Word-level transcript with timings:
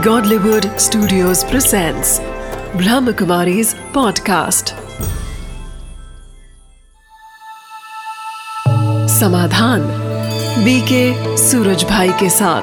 Godlywood 0.00 0.62
Studios 0.62 1.44
presents 1.44 2.20
Brahmakumari's 2.72 3.74
podcast. 3.74 4.72
समाधान 9.08 9.80
BK 10.64 11.36
Suraj 11.36 11.84
भाई 11.84 12.08
के 12.08 12.30
साथ। 12.30 12.62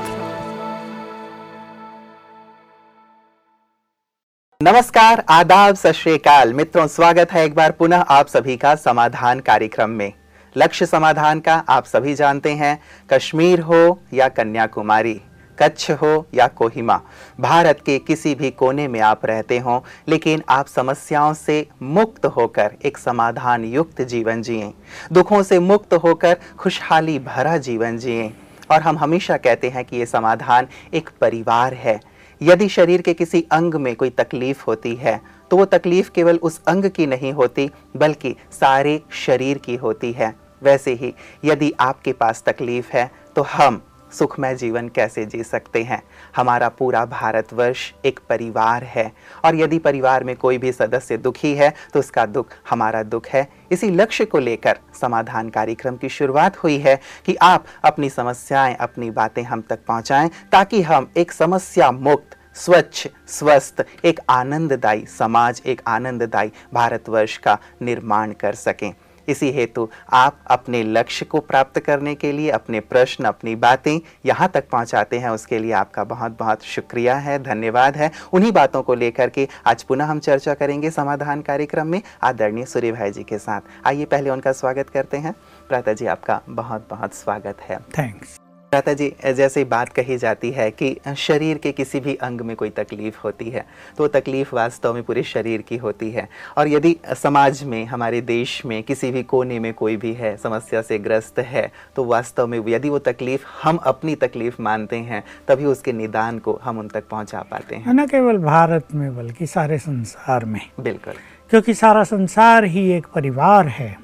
नमस्कार, 4.64 5.24
आदाब, 5.30 5.76
सत 5.76 6.54
मित्रों, 6.54 6.88
स्वागत 6.88 7.32
है 7.32 7.46
एक 7.46 7.56
बार 7.56 7.72
पुनः 7.72 7.98
आप 7.98 8.28
सभी 8.28 8.58
का 8.58 8.76
समाधान 8.76 9.40
कार्यक्रम 9.40 9.90
में। 9.90 10.14
लक्ष्य 10.58 10.86
समाधान 10.86 11.40
का 11.40 11.64
आप 11.70 11.86
सभी 11.86 12.16
जानते 12.16 12.52
हैं, 12.52 12.84
कश्मीर 13.14 13.60
हो 13.60 14.00
या 14.14 14.28
कन्याकुमारी। 14.28 15.22
कच्छ 15.60 15.92
हो 15.92 16.26
या 16.34 16.48
कोहिमा, 16.48 17.00
भारत 17.40 17.82
के 17.86 17.98
किसी 18.00 18.34
भी 18.36 18.52
कोने 18.52 18.88
में 18.88 19.00
आप 19.02 19.26
रहते 19.26 19.60
हो, 19.60 19.84
लेकिन 20.08 20.44
आप 20.50 20.68
समस्याओं 20.68 21.34
से 21.34 21.66
मुक्त 21.84 22.26
होकर 22.28 22.76
एक 22.86 22.98
समाधान 22.98 23.66
युक्त 23.66 24.02
जीवन 24.04 24.42
जिए, 24.42 24.72
दुखों 25.14 25.42
से 25.44 25.60
मुक्त 25.60 25.94
होकर 25.96 26.38
खुशहाली 26.60 27.18
भरा 27.22 27.58
जीवन 27.60 27.98
जिए। 27.98 28.32
और 28.72 28.82
हम 28.82 28.98
हमेशा 28.98 29.38
कहते 29.38 29.70
हैं 29.70 29.84
कि 29.86 29.98
ये 29.98 30.06
समाधान 30.06 30.68
एक 30.94 31.10
परिवार 31.22 31.74
है। 31.76 32.00
यदि 32.42 32.68
शरीर 32.70 33.02
के 33.02 33.14
किसी 33.14 33.46
अंग 33.52 33.76
में 33.76 33.96
कोई 33.96 34.10
तकलीफ़ 34.10 34.64
होती 34.68 34.96
है 34.96 35.20
तो 35.52 35.58
वो 35.58 35.66
तकलीफ़ 35.66 36.10
केवल 36.12 36.38
उस 36.38 36.60
अंग 36.68 36.86
की 36.86 37.06
नहीं 37.06 37.32
होती, 37.34 37.70
बल्कि 37.98 38.36
सारे 38.52 39.00
शरीर 39.18 39.58
की 39.58 39.76
होती 39.76 40.12
है। 40.12 40.34
वैसे 40.64 40.94
ही 40.94 41.14
यदि 41.46 41.72
आपके 41.80 42.12
पास 42.14 42.44
तकलीफ़ 42.46 42.92
है 42.94 43.10
तो 43.36 43.42
हम 43.44 43.82
सुखमय 44.12 44.56
जीवन 44.56 44.88
कैसे 44.90 45.26
जी 45.26 45.44
सकते 45.44 45.84
हैं? 45.84 46.02
हमारा 46.36 46.70
पूरा 46.70 47.04
भारतवर्ष 47.06 47.92
एक 48.06 48.20
परिवार 48.30 48.84
है 48.84 49.12
और 49.46 49.56
यदि 49.56 49.80
परिवार 49.80 50.24
में 50.24 50.36
कोई 50.36 50.58
भी 50.58 50.72
सदस्य 50.72 51.18
दुखी 51.18 51.54
है 51.56 51.74
तो 51.94 52.00
उसका 52.00 52.26
दुख 52.26 52.54
हमारा 52.70 53.04
दुख 53.04 53.28
है। 53.28 53.48
इसी 53.72 53.90
लक्ष्य 53.90 54.26
को 54.26 54.40
लेकर 54.40 54.80
समाधान 55.02 55.50
कार्यक्रम 55.50 55.98
की 55.98 56.10
शुरुआत 56.10 56.58
हुई 56.58 56.78
है 56.78 57.00
कि 57.26 57.36
आप 57.36 57.66
अपनी 57.84 58.10
समस्याएँ, 58.10 58.76
अपनी 58.76 59.12
बातें 59.12 59.44
हम 59.44 59.62
तक 59.62 59.86
पहुंचाएँ 59.88 60.30
ताकि 60.52 60.82
हम 60.82 61.12
एक 61.18 61.32
समस्या 61.32 61.92
मुक्त, 61.92 62.38
स्वच्छ, 62.56 63.08
स्वस्थ, 63.28 63.84
एक 64.06 64.20
आनंददायी 64.30 65.06
समाज, 65.06 65.62
एक 65.66 65.82
आनंददायी 65.88 66.52
भारतवर्ष 66.74 67.38
का 67.38 67.58
निर्माण 67.82 68.32
कर 68.32 68.56
सकें। 68.56 68.94
इसी 69.28 69.52
हेतु 69.52 69.88
आप 70.14 70.40
अपने 70.48 70.84
लक्ष्य 70.84 71.26
को 71.26 71.40
प्राप्त 71.40 71.80
करने 71.80 72.16
के 72.16 72.32
लिए, 72.32 72.50
अपने 72.50 72.80
प्रश्न, 72.80 73.24
अपनी 73.24 73.56
बातें 73.56 74.00
यहाँ 74.26 74.50
तक 74.50 74.70
पहुँचाते 74.70 75.20
हैं। 75.20 75.30
उसके 75.30 75.60
लिए 75.60 75.72
आपका 75.72 76.04
बहुत 76.04 76.38
बहुत 76.40 76.64
शुक्रिया 76.64 77.16
है, 77.16 77.38
धन्यवाद 77.44 77.98
है। 77.98 78.12
उन्हीं 78.34 78.52
बातों 78.52 78.82
को 78.82 78.94
लेकर 78.96 79.30
के 79.30 79.48
आज 79.68 79.84
पुनः 79.84 80.06
हम 80.06 80.20
चर्चा 80.20 80.54
करेंगे 80.54 80.92
समाधान 80.92 81.42
कार्यक्रम 81.42 81.88
में 81.88 82.02
आदरणीय 82.24 82.66
सूर्य 82.66 82.92
भाई 82.92 83.12
जी 83.12 83.24
के 83.24 83.38
साथ। 83.38 83.62
आइए, 83.86 84.06
पहले 84.06 84.30
उनका 84.30 84.52
स्वागत 84.54 84.90
करते 84.90 85.18
हैं। 85.18 85.36
प्राता 85.70 85.94
जी, 85.94 86.06
आपका 86.06 86.42
बहुत 86.50 86.88
बहुत 86.90 87.14
स्वागत 87.14 87.62
है। 87.62 87.80
थैंक्स 87.98 88.40
प्राता 88.72 88.94
जी 88.94 89.08
जैसे 89.36 89.64
बात 89.64 89.90
कही 89.90 90.18
जाती 90.18 90.50
है 90.52 90.70
कि 90.72 90.96
शरीर 91.18 91.58
के 91.58 91.72
किसी 91.72 92.00
भी 92.00 92.16
अंग 92.16 92.42
में 92.42 92.56
कोई 92.56 92.70
तकलीफ़ 92.70 93.20
होती 93.24 93.50
है 93.50 93.64
तो 93.98 94.08
तकलीफ़ 94.08 94.54
वास्तव 94.56 94.94
में 94.94 95.04
पूरे 95.04 95.22
शरीर 95.24 95.62
की 95.62 95.78
होती 95.78 96.10
है। 96.12 96.28
और 96.58 96.68
यदि 96.68 96.96
समाज 97.16 97.64
में 97.64 97.86
हमारे 97.86 98.20
देश 98.22 98.62
में 98.66 98.82
किसी 98.84 99.12
भी 99.12 99.22
कोने 99.24 99.60
में 99.60 99.74
कोई 99.74 99.96
भी 99.98 100.12
है 100.14 100.36
समस्या 100.38 100.82
से 100.82 100.98
ग्रस्त 101.00 101.40
है 101.42 101.72
तो 101.96 102.06
वास्तव 102.06 102.48
में 102.48 102.58
यदि 102.68 102.90
वो 102.90 103.00
तकलीफ़ 103.00 103.46
हम 103.64 103.78
अपनी 103.86 104.16
तकलीफ़ 104.16 104.62
मानते 104.62 104.98
हैं 104.98 105.24
तभी 105.48 105.66
उसके 105.66 105.94
निदान 105.94 106.40
को 106.40 106.60
हम 106.64 106.80
उन 106.80 106.88
तक 106.88 107.08
पहुँचा 107.08 107.42
पाते 107.52 107.76
हैं 107.76 107.94
न 107.94 108.08
केवल 108.08 108.38
भारत 108.40 108.94
में 108.96 109.16
बल्कि 109.18 109.48
सारे 109.48 109.78
संसार 109.78 110.46
में। 110.46 110.62
बिल्कुल। 110.80 111.14
क्योंकि 111.52 111.74
सारा 111.76 112.04
संसार 112.04 112.66
ही 112.66 112.88
एक 112.92 113.08
परिवार 113.16 113.68
है 113.70 113.96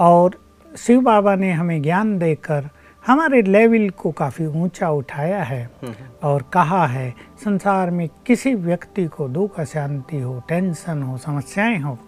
और 0.00 0.38
शिव 0.78 1.00
बाबा 1.02 1.34
ने 1.36 1.52
हमें 1.52 1.80
ज्ञान 1.82 2.18
देकर 2.18 2.68
हमारे 3.06 3.42
लेवल 3.42 3.88
को 3.90 4.10
काफ़ी 4.12 4.46
ऊँचा 4.46 4.90
उठाया 4.90 5.42
है 5.42 5.70
और 6.22 6.42
कहा 6.52 6.86
है 6.86 7.14
संसार 7.44 7.90
में 7.90 8.08
किसी 8.26 8.54
व्यक्ति 8.54 9.06
को 9.06 9.28
दुख 9.28 9.60
अशांति 9.60 10.20
हो 10.20 10.42
टेंशन 10.48 11.02
हो 11.02 11.16
समस्याएँ 11.18 11.78
हो 11.78 11.98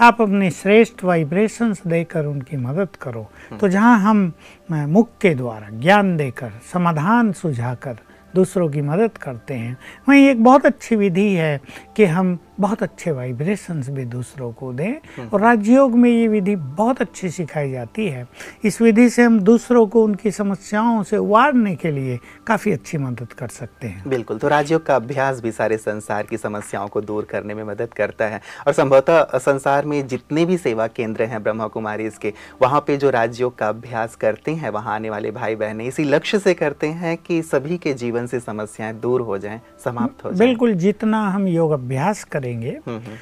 आप 0.00 0.22
अपने 0.22 0.50
श्रेष्ठ 0.50 1.04
वाइब्रेशंस 1.04 1.82
देकर 1.86 2.26
उनकी 2.26 2.56
मदद 2.56 2.96
करो। 3.02 3.26
तो 3.60 3.68
जहाँ 3.68 3.98
हम 3.98 4.32
मुख 4.72 5.08
के 5.20 5.34
द्वारा 5.34 5.68
ज्ञान 5.70 6.16
देकर 6.16 6.52
समाधान 6.72 7.32
सुझाकर 7.32 7.96
दूसरों 8.34 8.68
की 8.70 8.80
मदद 8.80 9.18
करते 9.18 9.54
हैं 9.54 9.76
वहीं 10.08 10.28
एक 10.28 10.44
बहुत 10.44 10.66
अच्छी 10.66 10.96
विधि 10.96 11.28
है 11.34 11.60
कि 11.96 12.04
हम 12.04 12.38
बहुत 12.62 12.82
अच्छे 12.82 13.10
वाइब्रेशंस 13.10 13.88
भी 13.90 14.04
दूसरों 14.06 14.52
को 14.52 14.72
दें 14.72 15.28
और 15.28 15.40
राजयोग 15.40 15.94
में 15.94 16.10
ये 16.10 16.26
विधि 16.28 16.56
बहुत 16.56 17.00
अच्छी 17.00 17.30
सिखाई 17.30 17.70
जाती 17.70 18.06
है। 18.06 18.26
इस 18.64 18.80
विधि 18.82 19.08
से 19.10 19.22
हम 19.22 19.38
दूसरों 19.40 19.86
को 19.86 20.02
उनकी 20.04 20.30
समस्याओं 20.30 21.02
से 21.02 21.16
उबारने 21.16 21.74
के 21.76 21.90
लिए 21.90 22.18
काफ़ी 22.46 22.72
अच्छी 22.72 22.98
मदद 22.98 23.32
कर 23.32 23.48
सकते 23.50 23.86
हैं। 23.86 24.08
बिल्कुल 24.08 24.38
तो 24.38 24.48
राजयोग 24.48 24.84
का 24.86 24.96
अभ्यास 24.96 25.40
भी 25.42 25.52
सारे 25.52 25.76
संसार 25.78 26.26
की 26.26 26.36
समस्याओं 26.38 26.88
को 26.88 27.00
दूर 27.00 27.24
करने 27.30 27.54
में 27.54 27.62
मदद 27.64 27.94
करता 27.96 28.26
है। 28.26 28.40
और 28.66 28.72
संभवतः 28.72 29.38
संसार 29.38 29.86
में 29.86 30.06
जितने 30.06 30.44
भी 30.44 30.56
सेवा 30.58 30.86
केंद्र 30.88 31.24
हैं 31.24 31.42
ब्रह्मा 31.42 31.66
कुमारी 31.68 32.06
इसके 32.06 32.32
वहाँ 32.62 32.80
पे 32.86 32.96
जो 32.96 33.10
राजयोग 33.10 33.56
का 33.58 33.68
अभ्यास 33.68 34.14
करते 34.16 34.54
हैं 34.54 34.70
वहाँ 34.70 34.94
आने 34.94 35.10
वाले 35.10 35.30
भाई 35.32 35.54
बहनें 35.56 35.84
इसी 35.86 36.04
लक्ष्य 36.04 36.38
से 36.38 36.54
करते 36.54 36.86
हैं 37.02 37.16
कि 37.18 37.42
सभी 37.44 37.78
के 37.78 37.94
जीवन 37.94 38.26
से 38.26 38.40
समस्याएँ 38.40 38.94
दूर 39.00 39.20
हो 39.22 39.38
जाएँ 39.38 39.60
समाप्त 39.84 40.24
हो 40.24 40.32
जाए। 40.32 40.46
बिल्कुल 40.46 40.74
जितना 40.76 41.20
हम 41.28 41.46
योग 41.48 41.72
अभ्यास 41.72 42.24
करें 42.24 42.51
करेंगे 42.52 42.78
हम्म, 42.86 42.98
हम्म। 42.98 43.16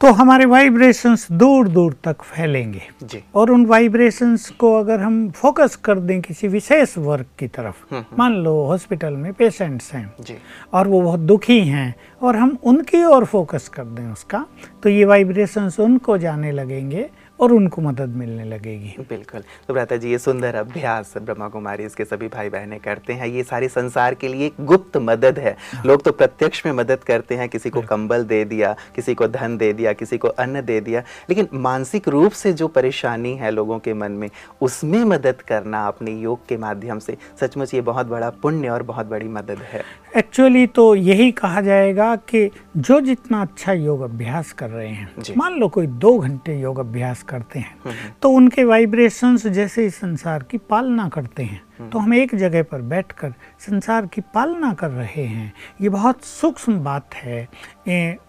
तो 0.00 0.10
हमारे 0.14 0.44
वाइब्रेशंस 0.44 1.26
दूर 1.32 1.68
दूर 1.68 1.94
तक 2.04 2.22
फैलेंगे 2.22 2.80
जी। 3.02 3.22
और 3.34 3.50
उन 3.50 3.64
वाइब्रेशंस 3.66 4.48
को 4.58 4.72
अगर 4.74 5.00
हम 5.00 5.16
फोकस 5.36 5.74
कर 5.84 5.98
दें 5.98 6.20
किसी 6.22 6.48
विशेष 6.48 6.96
वर्ग 6.98 7.24
की 7.38 7.46
तरफ़ 7.48 7.94
हम्म, 7.94 8.04
मान 8.18 8.34
लो 8.44 8.52
हॉस्पिटल 8.66 9.14
में 9.16 9.32
पेशेंट्स 9.32 9.92
हैं 9.94 10.06
जी। 10.20 10.36
और 10.72 10.88
वो 10.88 11.00
बहुत 11.00 11.20
दुखी 11.20 11.60
हैं 11.60 11.94
और 12.22 12.36
हम 12.36 12.56
उनकी 12.64 13.02
ओर 13.04 13.24
फोकस 13.24 13.68
कर 13.68 13.84
दें 13.84 14.06
उसका 14.12 14.44
तो 14.82 14.88
ये 14.88 15.04
वाइब्रेशंस 15.04 15.80
उनको 15.80 16.18
जाने 16.18 16.52
लगेंगे 16.52 17.08
और 17.40 17.52
उनको 17.52 17.82
मदद 17.82 18.08
मिलने 18.08 18.44
लगेगी। 18.44 18.94
बिल्कुल। 19.00 19.42
तो 19.68 19.74
भ्राता 19.74 19.96
जी 19.96 20.10
ये 20.10 20.18
सुंदर 20.18 20.54
अभ्यास 20.54 21.12
ब्रह्मा 21.18 21.48
कुमारी 21.48 21.84
इसके 21.84 22.04
सभी 22.04 22.28
भाई 22.28 22.48
बहनें 22.48 22.78
करते 22.80 23.12
हैं। 23.12 23.26
ये 23.26 23.42
सारे 23.42 23.68
संसार 23.68 24.14
के 24.14 24.28
लिए 24.28 24.50
गुप्त 24.60 24.96
मदद 24.96 25.38
है। 25.38 25.56
हाँ। 25.74 25.82
लोग 25.86 26.02
तो 26.02 26.12
प्रत्यक्ष 26.12 26.64
में 26.66 26.72
मदद 26.72 27.04
करते 27.04 27.34
हैं। 27.34 27.48
किसी 27.48 27.70
को 27.70 27.82
कंबल 27.82 28.24
दे 28.24 28.44
दिया 28.44 28.74
किसी 28.96 29.14
को 29.14 29.28
धन 29.28 29.56
दे 29.56 29.72
दिया 29.72 29.92
किसी 29.92 30.18
को 30.18 30.28
अन्न 30.28 30.62
दे 30.62 30.80
दिया। 30.80 31.02
लेकिन 31.30 31.48
मानसिक 31.54 32.08
रूप 32.08 32.32
से 32.32 32.52
जो 32.52 32.68
परेशानी 32.68 33.34
है 33.34 33.50
लोगों 33.50 33.78
के 33.78 33.94
मन 33.94 34.12
में 34.12 34.28
उसमें 34.60 35.04
मदद 35.04 35.42
करना 35.42 35.86
अपने 35.86 36.10
योग 36.10 36.46
के 36.48 36.56
माध्यम 36.56 36.98
से 36.98 37.16
सचमुच 37.40 37.74
ये 37.74 37.80
बहुत 37.80 38.06
बड़ा 38.06 38.30
पुण्य 38.42 38.68
और 38.68 38.82
बहुत 38.82 39.06
बड़ी 39.06 39.28
मदद 39.28 39.58
है। 39.62 39.82
एक्चुअली 40.16 40.66
तो 40.66 40.94
यही 40.94 41.30
कहा 41.32 41.60
जाएगा 41.60 42.14
कि 42.28 42.50
जो 42.76 43.00
जितना 43.00 43.40
अच्छा 43.42 43.72
योग 43.72 44.00
अभ्यास 44.00 44.52
कर 44.52 44.70
रहे 44.70 44.88
हैं 44.88 45.34
मान 45.36 45.58
लो 45.58 45.68
कोई 45.68 45.86
दो 45.86 46.18
घंटे 46.18 46.58
योग 46.60 46.78
अभ्यास 46.78 47.22
करते 47.22 47.58
हैं 47.58 47.74
हम्म, 47.74 47.90
हम्म। 47.90 48.12
तो 48.22 48.30
उनके 48.30 48.64
वाइब्रेशंस 48.64 49.46
जैसे 49.46 49.86
इस 49.86 49.96
संसार 49.96 50.42
की 50.42 50.58
पालना 50.70 51.08
करते 51.08 51.42
हैं 51.42 51.62
तो 51.80 51.98
हम 51.98 52.14
एक 52.14 52.34
जगह 52.34 52.62
पर 52.62 52.80
बैठकर 52.84 53.32
संसार 53.60 54.06
की 54.06 54.20
पालना 54.34 54.72
कर 54.74 54.90
रहे 54.90 55.24
हैं। 55.24 55.52
ये 55.80 55.88
बहुत 55.88 56.24
सूक्ष्म 56.24 56.78
बात 56.80 57.14
है 57.14 57.48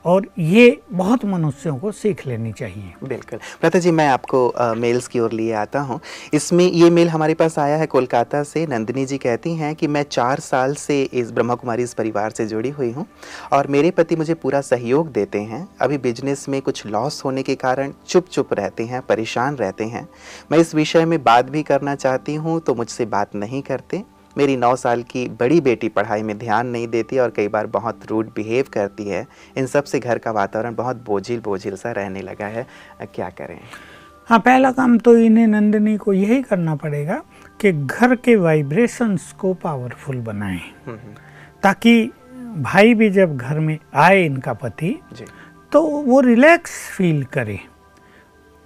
और 0.05 0.27
ये 0.39 0.81
बहुत 0.91 1.25
मनुष्यों 1.25 1.77
को 1.77 1.91
सीख 1.91 2.25
लेनी 2.27 2.51
चाहिए। 2.51 2.93
बिल्कुल। 3.03 3.39
प्रथा 3.61 3.79
जी 3.79 3.91
मैं 3.91 4.07
आपको 4.09 4.47
आ, 4.49 4.73
मेल्स 4.73 5.07
की 5.07 5.19
ओर 5.19 5.31
लिए 5.31 5.53
आता 5.53 5.79
हूँ। 5.81 5.99
इसमें 6.33 6.63
ये 6.65 6.89
मेल 6.89 7.09
हमारे 7.09 7.33
पास 7.33 7.57
आया 7.59 7.77
है 7.77 7.85
कोलकाता 7.87 8.43
से। 8.43 8.65
नंदिनी 8.67 9.05
जी 9.05 9.17
कहती 9.17 9.53
हैं 9.55 9.73
कि 9.75 9.87
मैं 9.87 10.03
चार 10.03 10.39
साल 10.39 10.75
से 10.75 11.01
इस 11.03 11.31
ब्रह्मा 11.31 11.55
कुमारी 11.55 11.83
इस 11.83 11.93
परिवार 11.93 12.31
से 12.31 12.45
जुड़ी 12.47 12.69
हुई 12.69 12.91
हूँ 12.91 13.05
और 13.53 13.67
मेरे 13.67 13.91
पति 13.91 14.15
मुझे 14.15 14.33
पूरा 14.35 14.61
सहयोग 14.61 15.11
देते 15.11 15.41
हैं। 15.41 15.67
अभी 15.81 15.97
बिज़नेस 15.99 16.47
में 16.49 16.61
कुछ 16.61 16.85
लॉस 16.85 17.23
होने 17.25 17.43
के 17.43 17.55
कारण 17.57 17.93
चुप 18.07 18.27
चुप 18.27 18.53
रहते 18.53 18.85
हैं 18.85 19.01
परेशान 19.01 19.55
रहते 19.55 19.83
हैं। 19.85 20.07
मैं 20.51 20.59
इस 20.59 20.73
विषय 20.75 21.05
में 21.05 21.21
बात 21.23 21.49
भी 21.49 21.63
करना 21.63 21.95
चाहती 21.95 22.35
हूँ 22.35 22.59
तो 22.59 22.75
मुझसे 22.75 23.05
बात 23.07 23.35
नहीं 23.39 23.61
करते। 23.61 24.03
मेरी 24.35 24.55
नौ 24.57 24.75
साल 24.75 25.03
की 25.03 25.27
बड़ी 25.29 25.59
बेटी 25.61 25.89
पढ़ाई 25.89 26.23
में 26.23 26.37
ध्यान 26.37 26.67
नहीं 26.67 26.87
देती 26.87 27.17
और 27.19 27.29
कई 27.29 27.47
बार 27.47 27.67
बहुत 27.67 28.05
रूड 28.09 28.27
बिहेव 28.35 28.65
करती 28.73 29.03
है। 29.03 29.25
इन 29.57 29.65
सबसे 29.65 29.99
घर 29.99 30.17
का 30.17 30.31
वातावरण 30.31 30.75
बहुत 30.75 31.03
बोझिल 31.05 31.39
बोझिल 31.39 31.75
सा 31.75 31.91
रहने 31.91 32.21
लगा 32.21 32.47
है। 32.47 32.65
क्या 33.05 33.29
करें? 33.29 33.59
हाँ 34.29 34.39
पहला 34.39 34.71
काम 34.71 34.97
तो 34.97 35.17
इन्हें 35.17 35.47
नंदिनी 35.47 35.97
को 35.97 36.13
यही 36.13 36.41
करना 36.41 36.75
पड़ेगा 36.75 37.21
कि 37.61 37.71
घर 37.71 38.15
के 38.15 38.35
वाइब्रेशंस 38.35 39.31
को 39.39 39.53
पावरफुल 39.53 40.17
बनाएँ। 40.21 40.59
हम्म, 40.85 40.97
हम्म। 40.97 41.15
ताकि 41.63 42.11
भाई 42.57 42.93
भी 42.93 43.09
जब 43.09 43.37
घर 43.37 43.59
में 43.59 43.77
आए 43.95 44.23
इनका 44.25 44.53
पति 44.53 44.95
तो 45.71 45.81
वो 45.81 46.19
रिलैक्स 46.21 46.71
फील 46.89 47.23
करे। 47.23 47.59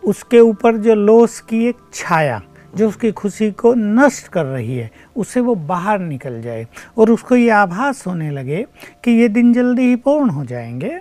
उसके 0.04 0.40
ऊपर 0.40 0.78
जो 0.78 0.96
लोस 0.96 1.40
की 1.40 1.66
एक 1.66 1.78
छाया 1.94 2.42
जो 2.76 2.88
उसकी 2.90 3.12
खुशी 3.12 3.52
को 3.52 3.74
नष्ट 3.74 4.28
कर 4.28 4.46
रही 4.46 4.76
है 4.78 4.90
उससे 5.16 5.40
वो 5.40 5.56
बाहर 5.56 6.00
निकल 6.00 6.42
जाए 6.42 6.68
और 6.98 7.12
उसको 7.12 7.36
ये 7.36 7.50
आभास 7.50 8.06
होने 8.08 8.30
लगे 8.32 8.66
कि 9.04 9.12
ये 9.12 9.28
दिन 9.30 9.54
जल्दी 9.54 9.82
ही 9.82 9.96
पूर्ण 9.96 10.30
हो 10.30 10.46
जाएँगे। 10.46 11.00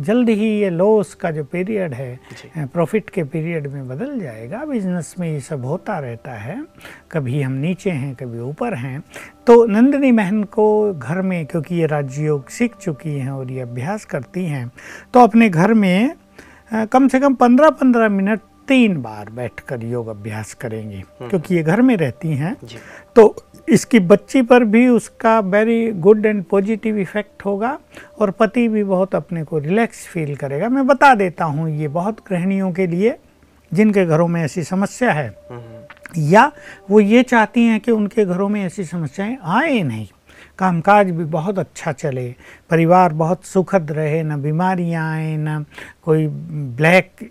जल्द 0.00 0.28
ही 0.28 0.48
ये 0.60 0.68
लॉस 0.70 1.14
का 1.14 1.30
जो 1.30 1.44
पीरियड 1.44 1.94
है 1.94 2.20
प्रॉफिट 2.56 3.08
के 3.10 3.22
पीरियड 3.24 3.66
में 3.66 3.88
बदल 3.88 4.20
जाएगा। 4.20 4.64
बिज़नेस 4.64 5.14
में 5.20 5.32
ये 5.32 5.40
सब 5.40 5.64
होता 5.64 5.98
रहता 5.98 6.32
है। 6.32 6.62
कभी 7.12 7.42
हम 7.42 7.52
नीचे 7.52 7.90
हैं 7.90 8.14
कभी 8.14 8.38
ऊपर 8.40 8.74
हैं। 8.74 9.02
तो 9.46 9.64
नंदिनी 9.66 10.12
बहन 10.12 10.42
को 10.44 10.94
घर 10.94 11.22
में 11.22 11.44
क्योंकि 11.46 11.74
ये 11.74 11.86
राजयोग 11.86 12.48
सीख 12.48 12.76
चुकी 12.76 13.18
हैं 13.18 13.30
और 13.30 13.50
ये 13.50 13.60
अभ्यास 13.60 14.04
करती 14.04 14.44
हैं 14.44 14.70
तो 15.14 15.20
अपने 15.20 15.48
घर 15.48 15.74
में 15.74 16.12
कम 16.92 17.08
से 17.08 17.20
कम 17.20 17.34
पंद्रह 17.34 17.70
पंद्रह 17.70 18.08
मिनट 18.08 18.40
तीन 18.68 19.00
बार 19.02 19.30
बैठकर 19.30 19.84
योग 19.84 20.08
अभ्यास 20.08 20.54
करेंगे 20.54 21.02
क्योंकि 21.20 21.54
ये 21.54 21.62
घर 21.62 21.82
में 21.82 21.96
रहती 21.96 22.28
हैं। 22.28 22.56
तो 23.16 23.34
इसकी 23.68 23.98
बच्ची 24.00 24.42
पर 24.42 24.64
भी 24.64 24.86
उसका 24.88 25.38
very 25.40 25.90
good 25.92 26.26
and 26.26 26.44
positive 26.44 26.98
effect 26.98 27.44
होगा 27.44 27.78
और 28.18 28.30
पति 28.30 28.68
भी 28.68 28.84
बहुत 28.84 29.14
अपने 29.14 29.44
को 29.44 29.58
रिलैक्स 29.58 30.06
फील 30.06 30.34
करेगा। 30.36 30.68
मैं 30.68 30.86
बता 30.86 31.14
देता 31.14 31.44
हूँ 31.44 31.68
ये 31.70 31.88
बहुत 31.88 32.20
गृहिणियों 32.28 32.72
के 32.72 32.86
लिए 32.86 33.16
जिनके 33.72 34.04
घरों 34.06 34.28
में 34.28 34.42
ऐसी 34.42 34.62
समस्या 34.64 35.12
है 35.12 35.28
या 36.18 36.50
वो 36.90 37.00
ये 37.00 37.22
चाहती 37.22 37.64
हैं 37.64 37.80
कि 37.80 37.90
उनके 37.90 38.24
घरों 38.24 38.48
में 38.48 38.64
ऐसी 38.64 38.84
समस्याएँ 38.84 39.36
आए 39.44 39.82
नहीं 39.82 40.06
कामकाज 40.58 41.10
भी 41.10 41.24
बहुत 41.24 41.58
अच्छा 41.58 41.92
चले 41.92 42.34
परिवार 42.70 43.12
बहुत 43.12 43.44
सुखद 43.44 43.92
रहे, 43.92 44.22
न 44.22 44.40
बीमारियाँ 44.42 45.10
आए, 45.12 45.36
न 45.36 45.64
कोई 46.02 46.26
ब्लैक 46.26 47.22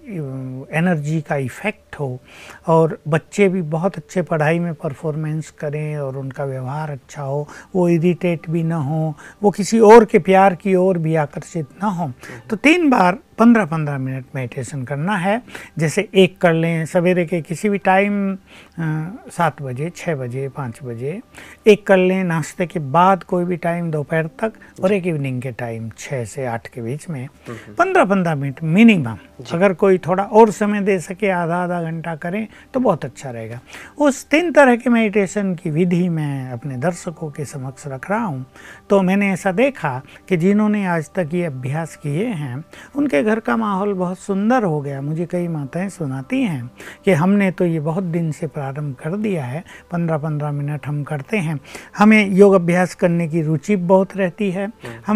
एनर्जी 0.72 1.20
का 1.22 1.36
इफ़ेक्ट 1.36 1.96
हो। 2.00 2.20
और 2.68 2.98
बच्चे 3.08 3.48
भी 3.50 3.62
बहुत 3.62 3.98
अच्छे 3.98 4.22
पढ़ाई 4.22 4.60
में 4.60 4.74
परफॉर्मेंस 4.74 5.50
करें 5.60 5.98
और 5.98 6.18
उनका 6.18 6.46
व्यवहार 6.46 6.92
अच्छा 6.92 7.22
हो, 7.22 7.48
वो 7.76 7.88
इरिटेट 7.90 8.50
भी 8.50 8.64
ना 8.64 8.78
हो, 8.78 9.14
वो 9.44 9.52
किसी 9.52 9.80
और 9.82 10.06
के 10.06 10.20
प्यार 10.20 10.56
की 10.56 10.76
ओर 10.76 10.98
भी 10.98 11.16
आकर्षित 11.16 11.68
ना 11.84 11.88
हो। 11.90 12.12
तो 12.50 12.56
तीन 12.56 12.90
बार 12.90 13.18
पंद्रह 13.38 13.66
पंद्रह 13.66 13.98
मिनट 13.98 14.26
मेडिटेशन 14.36 14.84
करना 14.84 15.16
है, 15.16 15.42
जैसे 15.78 16.08
एक 16.16 16.38
कर 16.42 16.54
लें, 16.54 16.86
सवेरे 16.86 17.26
के 17.26 17.42
किसी 17.42 17.70
भी 17.70 17.78
टाइम 17.78 18.38
सात 18.80 19.62
बजे 19.62 19.90
छः 19.96 20.16
बजे, 20.16 20.48
पाँच 20.50 20.80
बजे, 20.84 21.20
एक 21.68 21.86
कर 21.88 21.98
लें, 21.98 22.24
नाश्ते 22.24 22.66
के 22.66 22.80
बाद 22.80 23.24
कोई 23.24 23.46
भी 23.46 23.58
टाइम 23.58 23.92
दोपहर 23.92 24.28
तक 24.42 24.54
और 24.84 24.94
एक 24.94 25.08
इवनिंग 25.08 25.27
के 25.34 25.52
टाइम 25.52 25.90
छः 25.98 26.24
से 26.26 26.46
आठ 26.46 26.68
के 26.68 26.82
बीच 26.82 27.10
में 27.10 27.28
पंद्रह 27.50 28.06
पंद्रह 28.06 28.36
मिनट 28.36 28.64
मिनिमम 28.64 29.18
अगर 29.52 29.74
कोई 29.74 29.98
थोड़ा 29.98 30.24
और 30.24 30.52
समय 30.52 30.82
दे 30.82 31.00
सके 31.00 31.30
आधा 31.30 31.56
आधा 31.56 31.82
घंटा 31.82 32.16
करें 32.16 32.48
तो 32.74 32.80
बहुत 32.80 33.06
अच्छा 33.06 33.32
रहेगा। 33.32 33.60
उस 33.98 34.24
तीन 34.30 34.52
तरह 34.52 34.76
के 34.76 34.90
मेडिटेशन 34.90 35.54
की 35.56 35.70
विधि 35.70 36.08
मैं 36.10 36.52
अपने 36.52 36.78
दर्शकों 36.78 37.30
के 37.32 37.46
समक्ष 37.46 37.88
रख 37.88 38.10
रहा 38.12 38.24
हूँ। 38.24 38.46
तो 38.90 39.02
मैंने 39.02 39.32
ऐसा 39.34 39.52
देखा 39.52 40.02
कि 40.30 40.38
जिन्होंने 40.38 40.86
आज 40.88 41.10
तक 41.16 41.30
ये 41.34 41.44
अभ्यास 41.46 41.96
किए 41.96 42.26
हैं 42.26 42.64
उनके 42.96 43.24
घर 43.24 43.40
का 43.40 43.58
माहौल 43.58 43.94
बहुत 43.94 44.20
सुंदर 44.20 44.64
हो 44.64 44.82
गया। 44.82 45.02
मुझे 45.02 45.26
कई 45.26 45.48
माताएँ 45.48 45.90
सुनाती 45.90 46.42
हैं 46.44 46.70
कि 47.06 47.12
हमने 47.14 47.52
तो 47.52 47.66
ये 47.66 47.80
बहुत 47.82 48.04
दिन 48.06 48.32
से 48.32 48.48
प्रारंभ 48.48 48.96
कर 48.96 49.18
दिया 49.18 49.46
है 49.46 49.64
पंद्रह 49.92 50.18
पंद्रह 50.18 50.52
मिनट 50.52 50.88
हम 50.88 51.04
करते 51.04 51.38
हैं। 51.38 51.60
हमें 51.98 52.30
योग 52.30 52.54
अभ्यास 52.54 52.96
करने 52.96 53.28
की 53.28 53.42
रुचि 53.42 53.76
बहुत 53.76 54.16
रहती 54.18 54.50
है। 54.52 54.68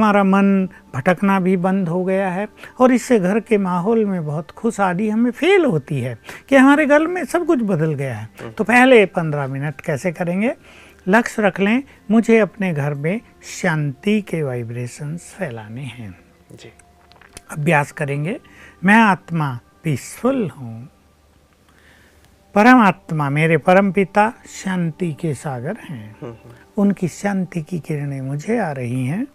हमारा 0.02 0.24
मन 0.24 0.70
भटकना 0.96 1.40
भी 1.40 1.58
बंद 1.58 1.90
हो 1.90 2.04
गया 2.06 2.30
है 2.30 2.48
और 2.80 2.92
इससे 2.92 3.20
घर 3.20 3.40
के 3.40 3.58
माहौल 3.58 4.06
में 4.06 4.26
बहुत 4.26 4.52
खुशहाली 4.52 5.10
हमें 5.10 5.32
फील 5.32 5.66
होती 5.66 6.00
है 6.02 6.18
कि 6.50 6.56
हमारे 6.56 6.86
घर 6.86 7.08
में 7.08 7.26
सब 7.26 7.46
कुछ 7.46 7.60
बदल 7.62 7.94
गया 7.94 8.16
है। 8.16 8.52
तो 8.52 8.64
पहले 8.64 9.06
पंद्रह 9.06 9.48
मिनट 9.48 9.82
कैसे 9.82 10.12
करेंगे? 10.12 10.54
लक्ष्य 11.08 11.42
रख 11.42 11.60
लें 11.60 11.84
मुझे 12.12 12.38
अपने 12.40 12.74
घर 12.74 12.94
में 12.94 13.22
शांति 13.62 14.22
के 14.22 14.44
वाइब्रेशंस 14.44 15.36
फैलाने 15.40 15.82
हैं। 15.82 16.12
जी। 16.52 16.72
अभ्यास 17.52 17.92
करेंगे 17.92 18.40
मैं 18.84 18.96
आत्मा 18.96 19.60
पीसफुल 19.84 20.50
हूँ। 20.50 20.90
परमात्मा 22.56 23.30
मेरे 23.30 23.58
परम 23.58 23.92
पिता 23.92 24.34
शांति 24.64 25.14
के 25.14 25.34
सागर 25.34 25.78
हैं। 25.84 26.38
उनकी 26.78 27.08
शांति 27.08 27.62
की 27.62 27.80
किरणें 27.80 28.22
मुझे 28.22 28.58
आ 28.60 28.72
रही 28.72 29.06
हैं। 29.06 29.28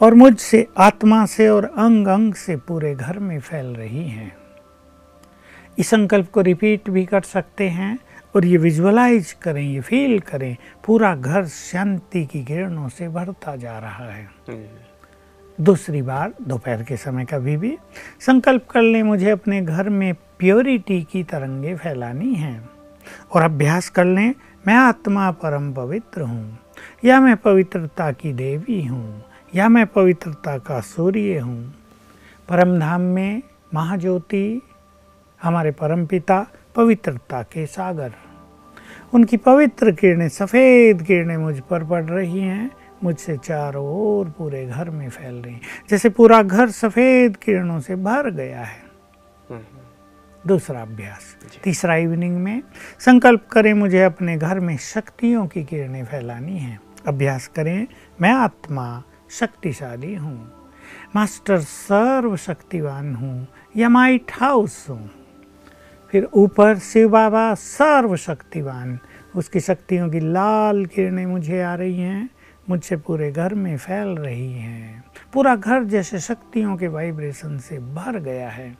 और 0.00 0.14
मुझसे 0.14 0.66
आत्मा 0.78 1.24
से 1.26 1.48
और 1.48 1.64
अंग 1.64 2.06
अंग 2.06 2.34
से 2.34 2.56
पूरे 2.56 2.94
घर 2.94 3.18
में 3.18 3.38
फैल 3.40 3.66
रही 3.66 4.08
हैं। 4.08 4.32
इस 5.78 5.88
संकल्प 5.90 6.30
को 6.30 6.40
रिपीट 6.40 6.90
भी 6.90 7.04
कर 7.04 7.20
सकते 7.20 7.68
हैं 7.68 7.98
और 8.34 8.44
ये 8.44 8.56
विजुअलाइज 8.56 9.32
करें 9.32 9.62
ये 9.62 9.80
फील 9.80 10.18
करें 10.20 10.56
पूरा 10.86 11.14
घर 11.14 11.46
शांति 11.46 12.24
की 12.24 12.44
किरणों 12.44 12.88
से 12.88 13.08
भरता 13.08 13.56
जा 13.56 13.78
रहा 13.78 14.10
है। 14.10 14.28
दूसरी 15.58 16.02
बार 16.02 16.32
दोपहर 16.40 16.82
के 16.82 16.96
समय 16.96 17.24
कभी 17.24 17.56
भी 17.56 17.76
संकल्प 18.20 18.66
कर 18.70 18.82
लें 18.82 19.02
मुझे 19.02 19.30
अपने 19.30 19.60
घर 19.62 19.88
में 19.88 20.14
प्योरिटी 20.14 21.02
की 21.02 21.22
तरंगे 21.24 21.74
फैलानी 21.76 22.34
हैं। 22.34 22.68
और 23.32 23.42
अभ्यास 23.42 23.88
कर 23.88 24.04
लें 24.04 24.34
मैं 24.66 24.74
आत्मा 24.74 25.30
परम 25.32 25.72
पवित्र 25.72 26.22
हूँ 26.22 26.58
या 27.04 27.20
मैं 27.20 27.36
पवित्रता 27.36 28.10
की 28.12 28.32
देवी 28.32 28.84
हूँ। 28.84 29.24
या 29.54 29.68
मैं 29.68 29.86
पवित्रता 29.86 30.58
का 30.58 30.80
सूर्य 30.80 31.38
हूँ? 31.38 31.74
परम 32.48 32.78
धाम 32.80 33.00
में 33.00 33.42
महाज्योति 33.74 34.62
हमारे 35.42 35.70
परम 35.70 36.06
पिता 36.06 36.46
पवित्रता 36.76 37.42
के 37.42 37.66
सागर। 37.66 38.12
उनकी 39.14 39.36
पवित्र 39.36 39.92
किरणें 39.92 40.28
सफ़ेद 40.28 41.02
किरणें 41.02 41.36
मुझ 41.36 41.60
पर 41.60 41.84
पड़ 41.84 42.04
रही 42.04 42.40
हैं 42.40 42.70
मुझसे 43.02 43.36
चारों 43.36 43.86
ओर 43.86 44.28
पूरे 44.28 44.66
घर 44.66 44.90
में 44.90 45.08
फैल 45.08 45.34
रही 45.34 45.54
हैं। 45.54 45.60
जैसे 45.90 46.08
पूरा 46.08 46.42
घर 46.42 46.70
सफ़ेद 46.70 47.36
किरणों 47.36 47.80
से 47.80 47.96
भर 47.96 48.30
गया 48.30 48.64
है। 48.64 48.82
दूसरा 50.46 50.82
अभ्यास। 50.82 51.36
तीसरा 51.64 51.96
इवनिंग 51.96 52.36
में 52.36 52.62
संकल्प 52.98 53.46
करें 53.52 53.74
मुझे 53.74 54.02
अपने 54.02 54.36
घर 54.36 54.60
में 54.60 54.76
शक्तियों 54.76 55.46
की 55.46 55.64
किरणें 55.64 56.04
फैलानी 56.04 56.58
हैं। 56.58 56.80
अभ्यास 57.06 57.48
करें 57.48 57.86
मैं 58.20 58.32
आत्मा 58.32 59.02
शक्तिशाली 59.30 60.14
हूँ। 60.14 60.68
मास्टर 61.16 61.58
सर्वशक्तिवान 61.60 63.14
हूँ। 63.14 63.46
या 63.76 63.88
माइट 63.88 64.32
हाउस 64.32 64.86
हूँ। 64.90 65.10
फिर 66.10 66.24
ऊपर 66.24 66.78
शिव 66.78 67.08
बाबा 67.08 67.54
सर्वशक्तिवान। 67.54 68.98
उसकी 69.36 69.60
शक्तियों 69.60 70.10
की 70.10 70.20
लाल 70.20 70.86
किरणें 70.86 71.26
मुझे 71.26 71.62
आ 71.62 71.74
रही 71.74 71.98
हैं। 71.98 72.30
मुझसे 72.70 72.96
पूरे 72.96 73.32
घर 73.32 73.54
में 73.54 73.78
फैल 73.78 74.08
रही 74.08 74.52
हैं। 74.52 75.04
पूरा 75.32 75.56
घर 75.56 75.84
जैसे 75.84 76.18
शक्तियों 76.18 76.76
के 76.76 76.88
वाइब्रेशन 76.88 77.58
से 77.58 77.78
भर 77.78 78.18
गया 78.18 78.48
है। 78.48 78.78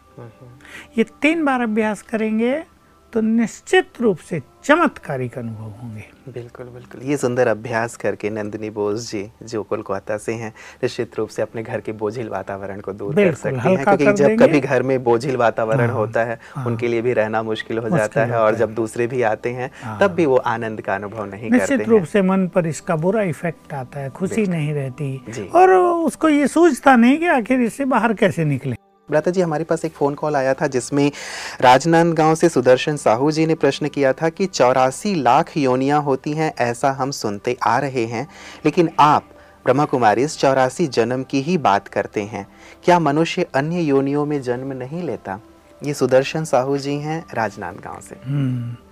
ये 0.99 1.05
तीन 1.05 1.45
बार 1.45 1.61
अभ्यास 1.61 2.02
करेंगे 2.02 2.64
तो 3.12 3.21
निश्चित 3.21 3.88
रूप 4.00 4.19
से 4.19 4.40
चमत्कारिक 4.69 5.37
अनुभव 5.39 5.69
होंगे। 5.83 6.05
बिल्कुल 6.33 6.67
बिल्कुल। 6.67 7.03
ये 7.03 7.17
सुंदर 7.17 7.49
अभ्यास 7.49 7.97
करके 7.97 8.31
नंदिनी 8.31 8.71
बोस 8.71 9.11
जी 9.11 9.23
जो 9.43 9.63
कोलकाता 9.63 10.17
से 10.19 10.33
हैं 10.33 10.53
निश्चित 10.83 11.17
रूप 11.19 11.29
से 11.29 11.43
अपने 11.43 11.63
घर 11.63 11.81
के 11.81 11.93
बोझिल 11.95 12.29
वातावरण 12.29 12.81
को 12.81 12.93
दूर 12.93 13.15
कर 13.15 13.35
सकते 13.35 13.69
हैं 13.69 13.85
क्योंकि 13.85 14.13
जब 14.13 14.37
कभी 14.43 14.61
घर 14.61 14.83
में 14.83 15.03
बोझिल 15.05 15.37
वातावरण 15.37 15.87
हाँ, 15.87 15.97
होता 15.97 16.25
है 16.25 16.39
हाँ, 16.55 16.67
उनके 16.67 16.89
लिए 16.89 17.03
भी 17.03 17.13
रहना 17.13 17.43
मुश्किल 17.43 17.79
हो 17.79 17.89
जाता 17.89 18.25
है 18.25 18.39
और 18.39 18.55
जब 18.55 18.75
दूसरे 18.75 19.07
भी 19.07 19.23
आते 19.23 19.51
हैं 19.51 19.71
हाँ, 19.83 19.99
तब 20.01 20.15
भी 20.15 20.27
वो 20.27 20.37
आनंद 20.37 20.81
का 20.81 20.95
अनुभव 20.95 21.25
नहीं 21.25 21.51
करते 21.51 21.59
निश्चित 21.59 21.89
रूप 21.89 22.05
से 22.05 22.23
मन 22.23 22.47
पर 22.55 22.67
इसका 22.67 22.97
बुरा 22.97 23.23
इफ़ेक्ट 23.25 23.73
आता 23.75 24.01
है 24.01 24.11
खुशी 24.11 24.47
नहीं 24.47 24.75
रहती। 24.75 25.49
और 25.55 25.71
उसको 25.71 26.29
ये 26.29 26.49
सूझता 26.49 26.97
नहीं 26.97 27.19
कि 27.19 27.27
आखिर 27.29 27.61
इससे 27.61 27.85
बाहर 27.87 28.15
कैसे 28.15 28.45
निकले। 28.45 28.77
ब्रता 29.11 29.31
जी, 29.31 29.41
हमारे 29.41 29.65
पास 29.65 29.85
एक 29.85 29.93
फ़ोन 29.93 30.15
कॉल 30.15 30.37
आया 30.37 30.55
था 30.55 30.67
जिसमें 30.67 31.12
राजनांदगांव 31.61 32.35
से 32.35 32.49
सुदर्शन 32.49 32.97
साहू 32.97 33.31
जी 33.31 33.47
ने 33.47 33.55
प्रश्न 33.55 33.88
किया 33.88 34.12
था 34.12 34.29
कि 34.29 34.47
चौरासी 34.47 35.15
लाख 35.15 35.57
योनियाँ 35.57 36.03
होती 36.03 36.33
हैं, 36.33 36.55
ऐसा 36.59 36.91
हम 36.91 37.11
सुनते 37.11 37.57
आ 37.62 37.79
रहे 37.79 38.05
हैं। 38.05 38.29
लेकिन 38.65 38.91
आप, 39.00 39.29
ब्रह्मा 39.65 39.85
कुमारी, 39.85 40.23
इस 40.23 40.38
चौरासी 40.38 40.87
जन्म 40.87 41.23
की 41.23 41.41
ही 41.41 41.59
बात 41.59 41.88
करते 41.88 42.23
हैं। 42.23 42.49
क्या 42.85 42.99
मनुष्य 42.99 43.47
अन्य 43.55 43.81
योनियों 43.81 44.27
में 44.27 44.43
जन्म 44.43 44.73
नहीं 44.73 45.03
लेता? 45.03 45.41
ये 45.83 45.95
सुदर्शन 45.95 46.45
साहू 46.45 46.79
जी 46.79 46.95
हैं 46.95 47.25
राजनांदगांव 47.35 48.00
से। 48.00 48.17
हम्म। 48.27 48.88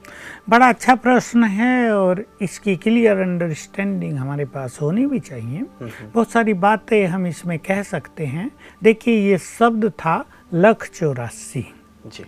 बड़ा 0.49 0.69
अच्छा 0.69 0.95
प्रश्न 0.95 1.45
है 1.45 1.93
और 1.93 2.25
इसकी 2.43 2.77
क्लियर 2.77 3.17
अंडरस्टैंडिंग 3.17 4.19
हमारे 4.19 4.45
पास 4.45 4.79
होनी 4.83 5.07
भी 5.07 5.19
चाहिए। 5.21 5.67
बहुत 5.83 6.31
सारी 6.31 6.55
बातें 6.55 7.07
हम 7.07 7.27
इसमें 7.27 7.59
कह 7.59 7.83
सकते 7.83 8.27
हैं। 8.27 8.51
देखिए 8.83 9.31
ये 9.31 9.39
शब्द 9.39 9.91
था 9.91 10.25
लख 10.55 10.91
चौरासी। 10.95 11.75
जी। 12.07 12.25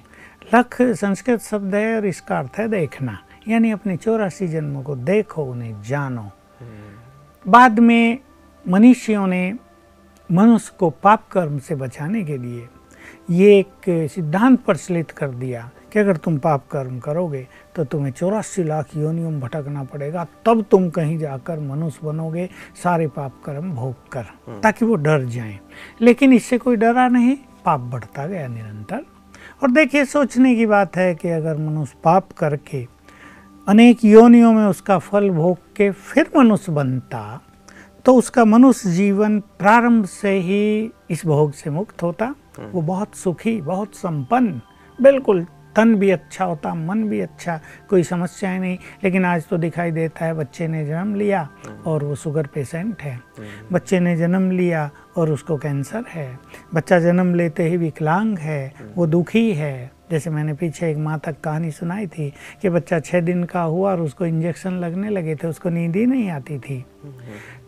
लख 0.54 0.82
संस्कृत 0.82 1.40
शब्द 1.40 1.74
है 1.74 1.96
और 1.96 2.06
इसका 2.06 2.38
अर्थ 2.38 2.58
है 2.58 2.68
देखना। 2.68 3.18
यानी 3.48 3.70
अपने 3.70 3.96
चौरासी 3.96 4.48
जन्मों 4.48 4.82
को 4.82 4.96
देखो 4.96 5.44
उन्हें 5.44 5.82
जानो। 5.82 6.22
हम्म। 6.22 7.50
बाद 7.50 7.78
में 7.78 8.18
मनुष्यों 8.68 9.26
ने 9.26 9.54
मनुष्य 10.32 10.72
को 10.78 10.90
पाप 10.90 11.28
कर्म 11.28 11.58
से 11.58 11.74
बचाने 11.74 12.24
के 12.24 12.38
लिए 12.38 12.68
ये 13.30 13.58
एक 13.58 14.08
सिद्धांत 14.12 14.60
प्रचलित 14.64 15.10
कर 15.10 15.28
दिया 15.30 15.70
कि 15.92 15.98
अगर 15.98 16.16
तुम 16.16 16.38
पाप 16.38 16.66
कर्म 16.70 16.98
करोगे 16.98 17.46
तो 17.76 17.84
तुम्हें 17.84 18.12
चौरासी 18.12 18.62
लाख 18.62 18.96
योनियों 18.96 19.30
में 19.30 19.40
भटकना 19.40 19.84
पड़ेगा। 19.84 20.26
तब 20.46 20.64
तुम 20.70 20.88
कहीं 20.90 21.18
जाकर 21.18 21.60
मनुष्य 21.60 22.06
बनोगे 22.06 22.48
सारे 22.82 23.06
पाप 23.08 23.40
कर्म 23.44 23.72
भोग 23.74 24.08
कर 24.08 24.26
ताकि 24.62 24.84
वो 24.84 24.94
डर 24.96 25.24
जाए। 25.26 25.58
लेकिन 26.00 26.32
इससे 26.32 26.58
कोई 26.58 26.76
डरा 26.76 27.08
नहीं 27.08 27.36
पाप 27.64 27.80
बढ़ता 27.92 28.26
गया 28.26 28.46
निरंतर। 28.48 29.04
और 29.62 29.70
देखिए 29.70 30.04
सोचने 30.04 30.54
की 30.56 30.66
बात 30.66 30.96
है 30.96 31.14
कि 31.14 31.28
अगर 31.28 31.56
मनुष्य 31.58 31.96
पाप 32.04 32.32
करके 32.32 32.86
अनेक 33.66 34.04
योनियों 34.04 34.52
में 34.52 34.64
उसका 34.64 34.98
फल 34.98 35.30
भोग 35.30 35.56
के 35.76 35.90
फिर 35.90 36.30
मनुष्य 36.36 36.72
बनता 36.72 37.40
तो 38.04 38.14
उसका 38.14 38.44
मनुष्य 38.44 38.90
जीवन 38.90 39.38
प्रारंभ 39.58 40.04
से 40.04 40.30
ही 40.40 40.90
इस 41.10 41.24
भोग 41.26 41.52
से 41.52 41.70
मुक्त 41.70 42.02
होता। 42.02 42.34
वो 42.72 42.82
बहुत 42.82 43.14
सुखी 43.14 43.60
बहुत 43.60 43.94
संपन्न। 43.94 44.60
बिल्कुल 45.02 45.46
तन 45.76 45.94
भी 45.94 46.10
अच्छा 46.10 46.44
होता 46.44 46.74
मन 46.74 47.02
भी 47.08 47.20
अच्छा 47.20 47.60
कोई 47.90 48.02
समस्याएँ 48.02 48.58
नहीं। 48.58 48.78
लेकिन 49.04 49.24
आज 49.24 49.46
तो 49.46 49.56
दिखाई 49.56 49.90
देता 49.90 50.24
है 50.24 50.34
बच्चे 50.34 50.68
ने 50.68 50.86
जन्म 50.86 51.14
लिया 51.14 51.48
और 51.86 52.04
वो 52.04 52.14
शुगर 52.14 52.46
पेशेंट 52.46 53.02
है। 53.02 53.20
बच्चे 53.72 54.00
ने 54.00 54.16
जन्म 54.16 54.50
लिया 54.50 54.90
और 55.16 55.30
उसको 55.30 55.56
कैंसर 55.56 56.04
है। 56.08 56.38
बच्चा 56.74 56.98
जन्म 56.98 57.34
लेते 57.34 57.68
ही 57.68 57.76
विकलांग 57.76 58.38
है 58.38 58.74
वो 58.96 59.06
दुखी 59.06 59.52
है। 59.52 59.90
जैसे 60.10 60.30
मैंने 60.30 60.54
पीछे 60.54 60.90
एक 60.90 60.96
माँ 60.96 61.18
तक 61.24 61.40
कहानी 61.40 61.70
सुनाई 61.70 62.06
थी 62.06 62.32
कि 62.62 62.68
बच्चा 62.68 63.00
छः 63.00 63.20
दिन 63.20 63.44
का 63.44 63.62
हुआ 63.62 63.90
और 63.92 64.00
उसको 64.00 64.26
इंजेक्शन 64.26 64.72
लगने 64.72 65.10
लगे 65.10 65.34
थे 65.34 65.48
उसको 65.48 65.68
नींद 65.68 65.96
ही 65.96 66.06
नहीं 66.06 66.30
आती 66.30 66.58
थी। 66.58 66.84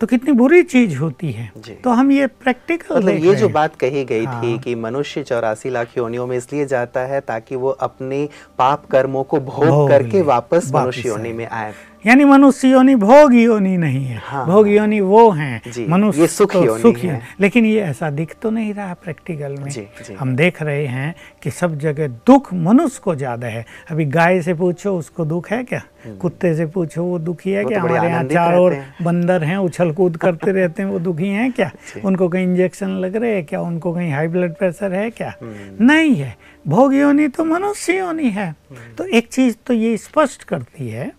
तो 0.01 0.07
कितनी 0.07 0.33
बुरी 0.33 0.63
चीज़ 0.63 0.97
होती 0.97 1.31
है। 1.33 1.51
तो 1.85 1.91
हम 1.91 2.11
ये 2.13 2.27
प्रैक्टिकल 2.27 2.97
मतलब 2.97 3.25
ये 3.25 3.35
जो 3.35 3.49
बात 3.49 3.77
कही 3.77 4.05
गई 4.05 4.25
हाँ। 4.25 4.43
थी 4.43 4.59
कि 4.59 4.75
मनुष्य 4.75 5.23
चौरासी 5.23 5.71
लाख 5.71 5.97
योनियों 5.99 6.27
में 6.27 6.37
इसलिए 6.37 6.67
जाता 6.67 7.01
है 7.01 7.21
ताकि 7.21 7.57
वो 7.57 7.71
अपने 7.81 8.29
पाप 8.59 8.87
कर्मों 8.87 9.23
को 9.25 9.41
भोग 9.41 9.89
करके 9.89 10.23
वापस 10.23 10.71
मनुष्य 10.75 11.09
योनि 11.09 11.33
में 11.33 11.47
आए। 11.47 11.73
यानी 12.07 12.25
मनुष्य 12.25 12.69
योनि 12.69 12.95
भोग 12.97 13.35
योनि 13.35 13.77
नहीं 13.77 14.05
है। 14.05 14.21
हाँ, 14.25 14.47
भोग 14.47 14.69
योनि 14.69 15.01
वो 15.01 15.31
हैं। 15.31 15.87
मनुष्य 15.89 16.27
सुख 16.27 16.53
तो 16.53 16.79
सुख 16.79 16.97
है।, 16.97 17.21
लेकिन 17.41 17.65
ये 17.65 17.81
ऐसा 17.81 18.11
दिख 18.11 18.35
तो 18.43 18.51
नहीं 18.51 18.73
रहा 18.75 18.95
प्रैक्टिकल 18.95 19.57
में। 19.59 19.71
जी, 19.71 19.87
जी। 20.07 20.15
हम 20.15 20.35
देख 20.37 20.63
रहे 20.63 20.87
हैं 20.87 21.15
कि 21.43 21.51
सब 21.51 21.79
जगह 21.79 22.09
दुख 22.27 22.53
मनुष्य 22.55 23.01
को 23.05 23.15
ज़्यादा 23.15 23.47
है। 23.47 23.65
अभी 23.91 24.05
गाय 24.07 24.41
से 24.43 24.55
पूछो 24.55 24.97
उसको 24.99 25.25
दुख 25.25 25.51
है 25.51 25.63
क्या। 25.65 25.83
कुत्ते 26.21 26.54
से 26.54 26.66
पूछो 26.66 27.04
वो 27.04 27.19
दुखी 27.19 27.50
है 27.50 27.64
क्या? 27.64 27.78
तो 27.80 27.87
हमारे 27.87 28.09
यहाँ 28.09 28.25
चार 28.25 28.54
और 28.54 28.76
बंदर 29.02 29.45
हैं 29.45 29.57
उछल 29.57 29.92
कूद 29.92 30.16
करते 30.16 30.52
रहते 30.52 30.83
हैं 30.83 30.90
वो 30.90 30.99
दुखी 30.99 31.28
हैं 31.28 31.50
क्या? 31.52 31.71
उनको 32.04 32.28
कहीं 32.28 32.45
इंजेक्शन 32.45 32.90
लग 33.00 33.16
रहे 33.16 33.35
हैं 33.35 33.45
क्या? 33.47 33.61
उनको 33.61 33.92
कहीं 33.95 34.12
हाई 34.12 34.28
ब्लड 34.28 34.54
प्रेशर 34.54 34.92
है 34.92 35.11
क्या? 35.11 35.33
हम्म। 35.42 35.85
नहीं 35.87 36.14
है। 36.16 36.35
भोग 36.64 36.95
योनि 36.95 37.28
तो 37.28 37.45
मनुष्य 37.45 37.99
योनि 37.99 38.30
है। 38.30 38.49
हम्म। 38.49 38.95
तो 38.99 39.04
एक 39.04 39.28
चीज़ 39.28 39.57
तो 39.66 39.75
ये 39.75 39.97
स्पष्ट 39.97 40.42
करती 40.45 40.88
है। 40.88 41.11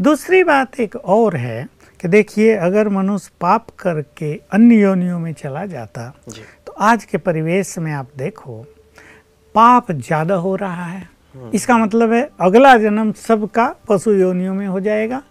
दूसरी 0.00 0.42
बात 0.44 0.80
एक 0.80 0.96
और 0.96 1.36
है 1.36 1.68
कि 2.00 2.08
देखिए 2.08 2.54
अगर 2.56 2.88
मनुष्य 2.88 3.30
पाप 3.40 3.66
करके 3.78 4.32
अन्य 4.52 4.76
योनियों 4.80 5.18
में 5.18 5.32
चला 5.32 5.64
जाता 5.66 6.08
तो 6.66 6.72
आज 6.80 7.04
के 7.04 7.18
परिवेश 7.18 7.78
में 7.78 7.92
आप 7.92 8.10
देखो 8.16 8.64
पाप 9.54 9.90
ज़्यादा 9.92 10.34
हो 10.34 10.54
रहा 10.56 10.84
है। 10.84 10.98
हम्म। 10.98 11.19
इसका 11.54 11.76
मतलब 11.78 12.12
है 12.12 12.28
अगला 12.40 12.76
जन्म 12.76 13.12
सबका 13.12 13.66
पशु 13.88 14.12
योनियों 14.12 14.54
में 14.54 14.66
हो 14.66 14.80
जाएगा। 14.80 15.22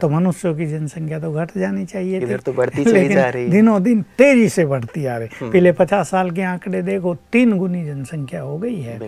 तो 0.00 0.08
मनुष्यों 0.08 0.54
की 0.54 0.66
जनसंख्या 0.66 1.18
तो 1.20 1.32
घट 1.32 1.50
जानी 1.58 1.84
चाहिए 1.84 2.20
इधर 2.20 2.38
तो 2.38 2.52
बढ़ती 2.52 2.84
चली 2.84 3.08
जा 3.08 3.28
रही 3.28 3.46
दिनों 3.46 3.82
दिन 3.82 4.02
तेज़ी 4.18 4.48
से 4.48 4.66
बढ़ती 4.66 5.04
आ 5.06 5.16
रही। 5.18 5.28
हम्म। 5.40 5.50
पिछले 5.52 5.72
पचास 5.72 6.10
साल 6.10 6.30
के 6.30 6.42
आंकड़े 6.42 6.82
देखो 6.82 7.14
तीन 7.32 7.56
गुनी 7.58 7.84
जनसंख्या 7.84 8.40
हो 8.40 8.58
गई 8.58 8.80
है। 8.80 8.98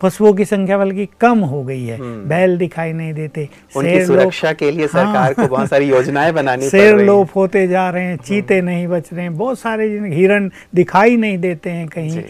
पशुओं 0.00 0.32
की 0.34 0.44
संख्या 0.44 0.78
बल्कि 0.78 1.08
कम 1.20 1.38
हो 1.44 1.62
गई 1.64 1.84
है। 1.84 1.98
हम्म। 1.98 2.28
बैल 2.28 2.56
दिखाई 2.58 2.92
नहीं 2.92 3.12
देते। 3.14 3.48
शेर 3.74 4.06
सुरक्षा 4.06 4.52
के 4.52 4.70
लिए 4.70 4.86
सरकार 4.88 5.32
को 5.32 5.46
बहुत 5.46 5.68
सारी 5.68 5.88
योजनाएँ 5.88 6.32
बनानी 6.32 6.68
शेर 6.70 6.98
लोप 7.00 7.36
होते 7.36 7.66
जा 7.68 7.88
रहे 7.90 8.04
हैं 8.04 8.16
चीते 8.16 8.60
नहीं 8.62 8.86
बच 8.86 9.12
रहे 9.12 9.22
हैं। 9.22 9.36
बहुत 9.36 9.58
सारे 9.58 9.88
हिरण 10.08 10.50
दिखाई 10.74 11.16
नहीं 11.16 11.38
देते 11.38 11.70
हैं 11.70 11.88
कहीं। 11.88 12.22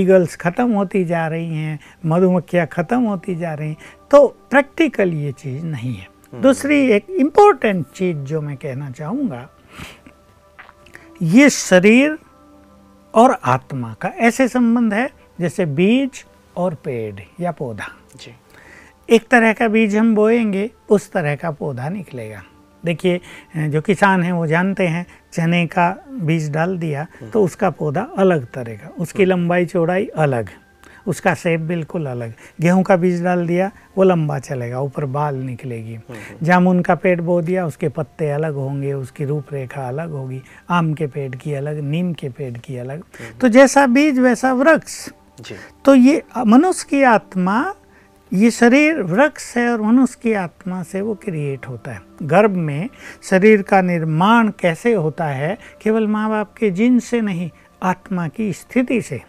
ईगल्स 0.00 0.36
खत्म 0.36 0.70
होती 0.72 1.04
जा 1.04 1.26
रही 1.26 1.56
हैं 1.56 1.78
मधुमक्खियाँ 2.06 2.66
खत्म 2.66 3.02
होती 3.16 3.34
जा 3.36 3.54
रही 3.54 3.76
तो 4.10 4.26
प्रैक्टिकल 4.50 5.12
ये 5.14 5.32
चीज़ 5.34 5.64
नहीं 5.66 5.94
है 5.94 6.08
हम्म। 6.32 6.42
दूसरी 6.42 6.80
एक 6.92 7.10
इम्पोर्टेंट 7.18 7.84
चीज़ 7.88 8.16
जो 8.24 8.40
मैं 8.40 8.56
कहना 8.56 8.90
चाहूँगा 8.90 9.48
ये 11.24 11.50
शरीर 11.50 12.18
और 13.14 13.36
आत्मा 13.46 13.94
का 14.00 14.08
ऐसे 14.20 14.48
संबंध 14.48 14.94
है 14.94 15.08
जैसे 15.40 15.66
बीज 15.66 16.24
और 16.56 16.74
पेड़ 16.84 17.20
या 17.40 17.52
पौधा 17.52 17.86
जी 18.16 18.34
एक 19.08 19.28
तरह 19.28 19.52
का 19.52 19.68
बीज 19.68 19.96
हम 19.96 20.14
बोएँगे 20.14 20.70
उस 20.90 21.10
तरह 21.12 21.36
का 21.36 21.50
पौधा 21.50 21.88
निकलेगा 21.88 22.42
देखिए 22.84 23.68
जो 23.70 23.80
किसान 23.80 24.22
हैं 24.22 24.32
वो 24.32 24.46
जानते 24.46 24.86
हैं 24.86 25.06
चने 25.32 25.66
का 25.66 25.88
बीज 26.22 26.50
डाल 26.50 26.76
दिया 26.78 27.06
हम्म। 27.20 27.30
तो 27.30 27.42
उसका 27.44 27.70
पौधा 27.70 28.06
अलग 28.18 28.46
तरह 28.52 28.76
का 28.76 28.88
उसकी 28.98 29.22
हम्म। 29.22 29.32
लंबाई 29.32 29.66
चौड़ाई 29.66 30.06
अलग 30.16 30.50
उसका 31.06 31.34
शेप 31.34 31.60
बिल्कुल 31.60 32.06
अलग 32.06 32.32
गेहूँ 32.60 32.82
का 32.82 32.96
बीज 32.96 33.22
डाल 33.24 33.46
दिया 33.46 33.70
वो 33.98 34.04
लंबा 34.04 34.38
चलेगा 34.38 34.80
ऊपर 34.80 35.04
बाल 35.04 35.34
निकलेगी। 35.34 35.94
हम्म। 35.94 36.46
जामुन 36.46 36.80
का 36.80 36.94
पेड़ 36.94 37.20
बो 37.20 37.40
दिया 37.42 37.66
उसके 37.66 37.88
पत्ते 37.88 38.30
अलग 38.30 38.54
होंगे 38.54 38.92
उसकी 38.92 39.24
रूपरेखा 39.24 39.88
अलग 39.88 40.10
होगी 40.10 40.42
आम 40.70 40.92
के 40.94 41.06
पेड़ 41.06 41.34
की 41.36 41.54
अलग 41.54 41.80
नीम 41.80 42.12
के 42.12 42.28
पेड़ 42.28 42.56
की 42.58 42.76
अलग। 42.76 42.98
हम्म, 42.98 43.38
तो 43.40 43.48
जैसा 43.48 43.86
बीज 43.86 44.18
वैसा 44.18 44.52
वृक्ष। 44.52 45.08
तो 45.84 45.94
ये 45.94 46.22
मनुष्य 46.46 46.86
की 46.90 47.02
आत्मा 47.02 47.74
ये 48.32 48.50
शरीर 48.50 49.02
वृक्ष 49.02 49.56
है 49.56 49.68
और 49.68 49.80
मनुष्य 49.80 50.18
की 50.22 50.32
आत्मा 50.32 50.82
से 50.82 51.00
वो 51.00 51.14
क्रिएट 51.14 51.66
होता 51.68 51.92
है। 51.92 52.00
गर्भ 52.22 52.50
में 52.50 52.88
शरीर 53.22 53.62
का 53.62 53.80
निर्माण 53.80 54.48
कैसे 54.60 54.92
होता 54.94 55.24
है 55.24 55.56
केवल 55.82 56.06
माँ 56.06 56.28
बाप 56.30 56.54
के 56.54 56.70
जिन 56.70 56.98
से 56.98 57.20
नहीं 57.20 57.50
आत्मा 57.82 58.28
की 58.28 58.52
स्थिति 58.52 59.00
से। 59.02 59.20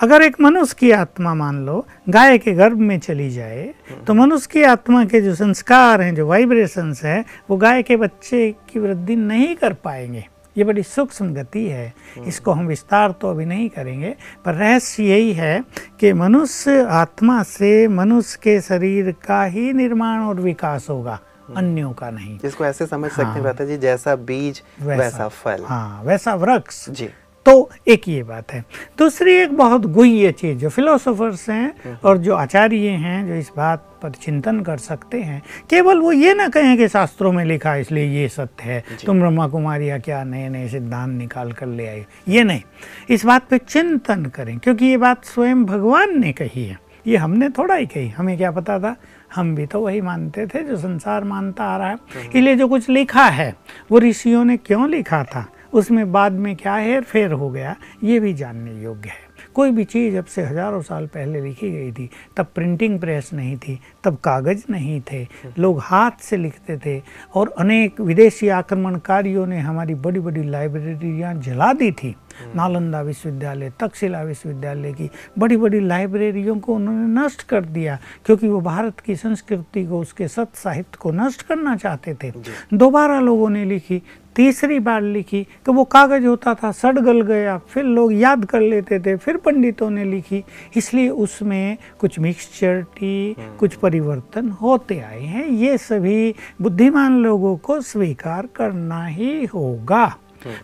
अगर 0.00 0.22
एक 0.22 0.40
मनुष्य 0.40 0.76
की 0.78 0.90
आत्मा 0.90 1.34
मान 1.34 1.64
लो 1.66 1.86
गाय 2.08 2.38
के 2.38 2.52
गर्भ 2.52 2.78
में 2.78 2.98
चली 2.98 3.30
जाए 3.30 3.74
तो 4.06 4.14
मनुष्य 4.14 4.48
की 4.52 4.62
आत्मा 4.62 5.04
के 5.04 5.20
जो 5.20 5.34
संस्कार 5.34 6.00
हैं 6.02 6.14
जो 6.14 6.26
वाइब्रेशंस 6.26 7.02
है 7.04 7.24
वो 7.50 7.56
गाय 7.56 7.82
के 7.82 7.96
बच्चे 7.96 8.50
की 8.70 8.78
वृद्धि 8.78 9.16
नहीं 9.16 9.54
कर 9.56 9.72
पाएँगे। 9.72 10.26
ये 10.56 10.64
बड़ी 10.64 10.82
सूक्ष्म 10.82 11.32
गति 11.34 11.64
है। 11.66 11.92
इसको 12.26 12.52
हम 12.52 12.66
विस्तार 12.66 13.12
तो 13.12 13.30
अभी 13.30 13.44
नहीं 13.44 13.68
करेंगे 13.68 14.14
पर 14.44 14.54
रहस्य 14.54 15.04
यही 15.04 15.32
है 15.32 15.64
कि 16.00 16.12
मनुष्य 16.12 16.82
आत्मा 16.82 17.42
से 17.42 17.88
मनुष्य 17.88 18.38
के 18.42 18.60
शरीर 18.60 19.14
का 19.26 19.44
ही 19.44 19.72
निर्माण 19.72 20.20
और 20.20 20.40
विकास 20.40 20.86
होगा 20.90 21.18
अन्यों 21.56 21.92
का 21.92 22.10
नहीं। 22.10 22.38
जिसको 22.38 22.64
ऐसे 22.64 22.86
समझ 22.86 23.10
सकते 23.10 23.22
हैं 23.22 23.44
हाँ, 23.44 23.66
जी 23.66 23.76
जैसा 23.76 24.16
बीज 24.16 24.62
वैसा, 24.80 25.02
वैसा 25.02 25.28
फल। 25.28 25.64
हाँ 25.64 26.02
वैसा 26.04 26.34
वृक्ष। 26.34 26.88
जी। 26.90 27.08
तो 27.46 27.70
एक 27.88 28.08
ये 28.08 28.22
बात 28.22 28.52
है। 28.52 28.64
दूसरी 28.98 29.32
एक 29.32 29.52
बहुत 29.56 29.84
गुह्य 29.86 30.30
चीज़ 30.32 30.58
जो 30.58 30.68
फिलोसोफर्स 30.68 31.48
हैं 31.50 31.98
और 32.04 32.18
जो 32.18 32.34
आचार्य 32.34 32.88
हैं 32.88 33.26
जो 33.28 33.34
इस 33.34 33.50
बात 33.56 33.84
पर 34.02 34.10
चिंतन 34.12 34.60
कर 34.60 34.76
सकते 34.76 35.20
हैं 35.22 35.40
केवल 35.70 35.98
वो 35.98 36.12
ये 36.12 36.32
ना 36.34 36.48
कहें 36.48 36.76
कि 36.78 36.88
शास्त्रों 36.88 37.32
में 37.32 37.44
लिखा 37.44 37.74
इसलिए 37.76 38.04
ये 38.12 38.28
सत्य 38.28 38.64
है 38.64 38.82
तुम 39.06 39.20
ब्रह्मा 39.20 39.46
कुमारी 39.48 39.90
या 39.90 39.98
क्या 39.98 40.22
नए 40.24 40.48
नए 40.48 40.68
सिद्धांत 40.68 41.18
निकाल 41.18 41.52
कर 41.52 41.66
ले 41.66 41.86
आए? 41.86 42.04
ये 42.28 42.44
नहीं। 42.44 42.62
इस 43.10 43.24
बात 43.24 43.48
पे 43.48 43.58
चिंतन 43.58 44.24
करें 44.26 44.58
क्योंकि 44.58 44.86
ये 44.86 44.96
बात 44.96 45.24
स्वयं 45.24 45.64
भगवान 45.64 46.20
ने 46.20 46.32
कही 46.32 46.64
है। 46.64 46.78
ये 47.06 47.16
हमने 47.16 47.48
थोड़ा 47.48 47.74
ही 47.74 47.86
कही। 47.86 48.08
हमें 48.08 48.36
क्या 48.36 48.50
पता 48.50 48.78
था? 48.78 48.96
हम 49.34 49.54
भी 49.54 49.66
तो 49.66 49.80
वही 49.80 50.00
मानते 50.00 50.46
थे 50.46 50.62
जो 50.62 50.76
संसार 50.76 51.24
मानता 51.24 51.64
आ 51.64 51.76
रहा 51.76 51.88
है। 51.88 51.96
इसलिए 52.26 52.56
जो 52.56 52.68
कुछ 52.68 52.88
लिखा 52.88 53.24
है 53.24 53.54
वो 53.90 53.98
ऋषियों 53.98 54.44
ने 54.44 54.56
क्यों 54.56 54.88
लिखा 54.90 55.22
था? 55.24 55.46
उसमें 55.72 56.10
बाद 56.12 56.32
में 56.32 56.54
क्या 56.56 56.74
हेर 56.76 57.02
फेर 57.02 57.32
हो 57.32 57.50
गया। 57.50 57.76
ये 58.04 58.20
भी 58.20 58.34
जानने 58.34 58.80
योग्य 58.82 59.08
है। 59.08 59.24
कोई 59.54 59.70
भी 59.70 59.84
चीज़ 59.84 60.16
अब 60.16 60.24
से 60.24 60.42
हज़ारों 60.42 60.80
साल 60.82 61.06
पहले 61.06 61.40
लिखी 61.40 61.70
गई 61.70 61.92
थी 61.92 62.08
तब 62.36 62.46
प्रिंटिंग 62.54 62.98
प्रेस 63.00 63.30
नहीं 63.34 63.56
थी 63.58 63.78
तब 64.04 64.16
कागज़ 64.24 64.64
नहीं 64.70 65.00
थे। 65.02 65.26
लोग 65.58 65.78
हाथ 65.82 66.22
से 66.22 66.36
लिखते 66.36 66.76
थे 66.76 67.00
और 67.34 67.54
अनेक 67.58 68.00
विदेशी 68.00 68.48
आक्रमणकारियों 68.48 69.46
ने 69.46 69.58
हमारी 69.58 69.94
बड़ी 69.96 70.20
बड़ी 70.20 70.42
लाइब्रेरियाँ 70.42 71.34
जला 71.34 71.72
दी 71.72 71.90
थी। 71.92 72.14
नालंदा 72.56 73.00
विश्वविद्यालय 73.00 73.72
तक्षशिला 73.80 74.22
विश्वविद्यालय 74.22 74.92
की 74.92 75.10
बड़ी 75.38 75.56
बड़ी 75.56 75.80
लाइब्रेरियों 75.80 76.58
को 76.58 76.74
उन्होंने 76.74 77.06
नष्ट 77.20 77.42
कर 77.42 77.64
दिया 77.66 77.98
क्योंकि 78.26 78.48
वो 78.48 78.60
भारत 78.60 79.00
की 79.00 79.16
संस्कृति 79.16 79.84
को 79.86 80.00
उसके 80.00 80.28
सत 80.28 80.54
साहित्य 80.54 80.98
को 81.00 81.10
नष्ट 81.12 81.42
करना 81.42 81.76
चाहते 81.76 82.14
थे। 82.14 82.32
दोबारा 82.74 83.20
लोगों 83.20 83.48
ने 83.50 83.64
लिखी 83.64 84.02
तीसरी 84.36 84.78
बार 84.78 85.02
लिखी 85.02 85.46
तो 85.66 85.72
वो 85.72 85.84
कागज़ 85.84 86.26
होता 86.26 86.54
था 86.54 86.70
सड़ 86.72 86.98
गल 86.98 87.20
गया 87.20 87.56
फिर 87.68 87.84
लोग 87.84 88.12
याद 88.12 88.44
कर 88.44 88.60
लेते 88.60 88.98
थे 89.00 89.16
फिर 89.16 89.36
पंडितों 89.36 89.88
ने 89.90 90.04
लिखी। 90.04 90.42
इसलिए 90.76 91.08
उसमें 91.08 91.76
कुछ 91.98 92.18
मिक्सचरिटी 92.18 93.34
हम्म। 93.38 93.56
कुछ 93.56 93.74
परिवर्तन 93.74 94.48
होते 94.52 94.98
आए 95.00 95.20
हैं। 95.20 95.46
ये 95.46 95.78
सभी 95.78 96.34
बुद्धिमान 96.62 97.18
लोगों 97.22 97.56
को 97.56 97.80
स्वीकार 97.80 98.48
करना 98.56 99.04
ही 99.06 99.44
होगा। 99.44 100.06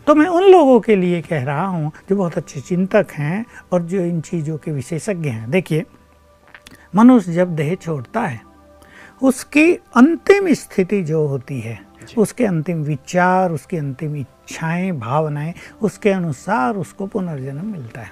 तो 0.07 0.15
मैं 0.15 0.27
उन 0.27 0.43
लोगों 0.43 0.79
के 0.81 0.97
लिए 0.97 1.21
कह 1.23 1.45
रहा 1.45 1.67
हूँ 1.67 1.91
जो 2.11 2.17
बहुत 2.17 2.37
अच्छे 2.39 2.61
चिंतक 2.61 3.13
हैं 3.13 3.45
और 3.73 3.83
जो 3.83 4.01
इन 4.01 4.21
चीज़ों 4.21 4.57
के 4.59 4.71
विशेषज्ञ 4.71 5.29
हैं। 5.29 5.51
देखिए 5.51 5.85
मनुष्य 6.97 7.33
जब 7.33 7.55
देह 7.57 7.75
छोड़ता 7.75 8.21
है 8.21 8.41
उसकी 9.23 9.73
अंतिम 9.97 10.53
स्थिति 10.55 11.03
जो 11.03 11.27
होती 11.27 11.61
है 11.61 11.79
उसके 12.19 12.45
अंतिम 12.45 12.83
विचार 12.83 13.53
उसकी 13.53 13.77
अंतिम 13.77 14.17
इच्छाएँ 14.17 14.93
भावनाएँ 14.93 15.55
उसके 15.83 16.11
अनुसार 16.11 16.75
उसको 16.75 17.07
पुनर्जन्म 17.07 17.67
मिलता 17.67 18.01
है। 18.01 18.11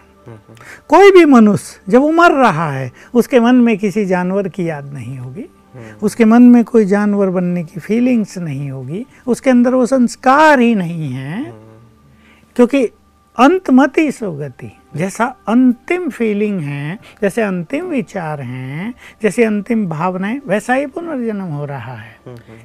कोई 0.89 1.11
भी 1.11 1.25
मनुष्य 1.25 1.81
जब 1.89 2.01
वो 2.01 2.11
मर 2.13 2.33
रहा 2.33 2.71
है 2.73 2.93
उसके 3.15 3.41
मन 3.41 3.55
में 3.55 3.79
किसी 3.79 4.05
जानवर 4.05 4.49
की 4.49 4.69
याद 4.69 4.93
नहीं 4.93 5.19
होगी। 5.19 5.47
उसके 6.03 6.25
मन 6.25 6.43
में 6.43 6.65
कोई 6.65 6.85
जानवर 6.85 7.29
बनने 7.31 7.65
की 7.65 7.81
फीलिंग्स 7.81 8.39
नहीं 8.39 8.71
होगी। 8.71 9.07
उसके 9.27 9.51
अंदर 9.51 9.75
वो 9.75 9.87
संस्कार 9.87 10.61
ही 10.61 10.75
नहीं 10.75 11.13
है। 11.13 11.55
क्योंकि 12.57 12.85
अंतमति 13.39 14.13
सुगति 14.13 14.73
जैसा 14.97 15.25
अंतिम 15.49 16.09
फीलिंग 16.09 16.61
है 16.61 16.99
जैसे 17.23 17.43
अंतिम 17.43 17.85
विचार 17.85 18.41
हैं 18.41 18.95
जैसे 19.23 19.45
अंतिम 19.45 19.87
भावनाएँ 19.89 20.41
वैसा 20.47 20.75
ही 20.75 20.87
पुनर्जन्म 20.87 21.43
हो 21.43 21.65
रहा 21.65 21.95
है। 21.95 22.19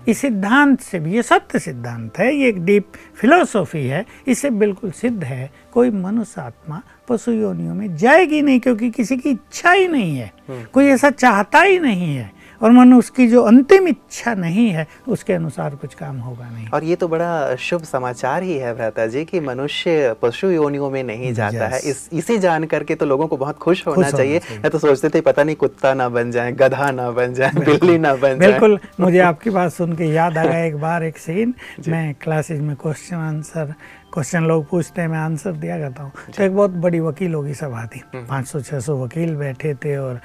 इस 0.07 0.17
सिद्धांत 0.17 0.79
से 0.81 0.99
भी 0.99 1.15
ये 1.15 1.23
सत्य 1.23 1.59
सिद्धांत 1.59 2.17
है 2.19 2.33
ये 2.35 2.49
एक 2.49 2.63
डीप 2.65 2.91
फिलोसॉफी 3.15 3.85
है 3.87 4.05
इससे 4.27 4.49
बिल्कुल 4.49 4.91
सिद्ध 4.91 5.23
है 5.23 5.49
कोई 5.73 5.89
मनुष्य 5.89 6.41
आत्मा 6.41 6.81
पशु 7.09 7.31
योनियों 7.31 7.75
में 7.75 7.95
जाएगी 7.97 8.41
नहीं 8.41 8.59
क्योंकि 8.59 8.89
किसी 8.91 9.17
की 9.17 9.29
इच्छा 9.29 9.71
ही 9.71 9.87
नहीं 9.87 10.17
है। 10.17 10.31
कोई 10.73 10.85
ऐसा 10.85 11.09
चाहता 11.09 11.61
ही 11.61 11.79
नहीं 11.79 12.15
है। 12.15 12.31
और 12.61 12.71
मन 12.71 12.93
उसकी 12.93 13.27
जो 13.27 13.41
अंतिम 13.43 13.87
इच्छा 13.87 14.33
नहीं 14.33 14.69
है 14.69 14.87
उसके 15.07 15.33
अनुसार 15.33 15.75
कुछ 15.75 15.93
काम 15.93 16.17
होगा 16.17 16.49
नहीं। 16.49 16.67
और 16.67 16.83
ये 16.83 16.95
तो 16.95 17.07
बड़ा 17.07 17.55
शुभ 17.55 17.83
समाचार 17.83 18.43
ही 18.43 18.57
है 18.57 18.73
भ्राता 18.75 19.05
जी 19.07 19.23
कि 19.25 19.39
मनुष्य 19.39 20.15
पशु 20.21 20.49
योनियों 20.49 20.89
में 20.89 21.03
नहीं 21.03 21.33
जाता 21.33 21.67
है। 21.67 21.79
इस 21.79 22.09
इसे 22.13 22.37
जान 22.37 22.63
करके 22.65 22.95
तो 22.95 23.05
लोगों 23.05 23.27
को 23.27 23.37
बहुत 23.37 23.57
खुश 23.57 23.85
होना 23.87 24.09
खुश 24.09 24.17
चाहिए। 24.17 24.41
मैं 24.53 24.69
तो 24.71 24.79
सोचते 24.79 25.09
थे 25.09 25.21
पता 25.21 25.43
नहीं 25.43 25.55
कुत्ता 25.55 25.93
ना 25.93 26.09
बन 26.09 26.31
जाए 26.31 26.51
गधा 26.51 26.91
ना 26.91 27.09
बन 27.11 27.33
जाए 27.33 27.51
बिल्ली 27.59 27.97
ना 27.97 28.15
बन 28.15 28.39
जाए। 28.39 28.51
बिल्कुल 28.51 28.79
मुझे 28.99 29.19
आपकी 29.19 29.49
बात 29.49 29.71
सुन 29.71 29.95
के 29.95 30.05
याद 30.05 30.37
आ 30.37 30.45
गया 30.45 30.63
एक 30.65 30.77
बार 30.77 31.03
एक 31.03 31.17
सीन 31.17 31.53
मैं 31.87 32.13
क्लासेज 32.21 32.61
में 32.61 32.75
क्वेश्चन 32.75 33.15
आंसर 33.15 33.73
क्वेश्चन 34.15 34.43
लोग 34.43 34.67
पूछते 34.69 35.01
हैं 35.01 35.07
मैं 35.07 35.17
आंसर 35.19 35.51
दिया 35.53 35.77
करता 35.79 36.03
हूँ 36.03 36.11
तो 36.35 36.43
एक 36.43 36.55
बहुत 36.55 36.71
बड़ी 36.79 36.99
वकीलों 37.01 37.43
की 37.43 37.53
सभा 37.53 37.85
थी 37.85 38.01
हम्म। 38.05 38.25
पाँच 38.25 38.47
सौ 38.47 38.59
छः 38.61 38.79
सौ 38.79 38.95
वकील 38.95 39.35
बैठे 39.35 39.73
थे 39.75 39.95
और 39.97 40.19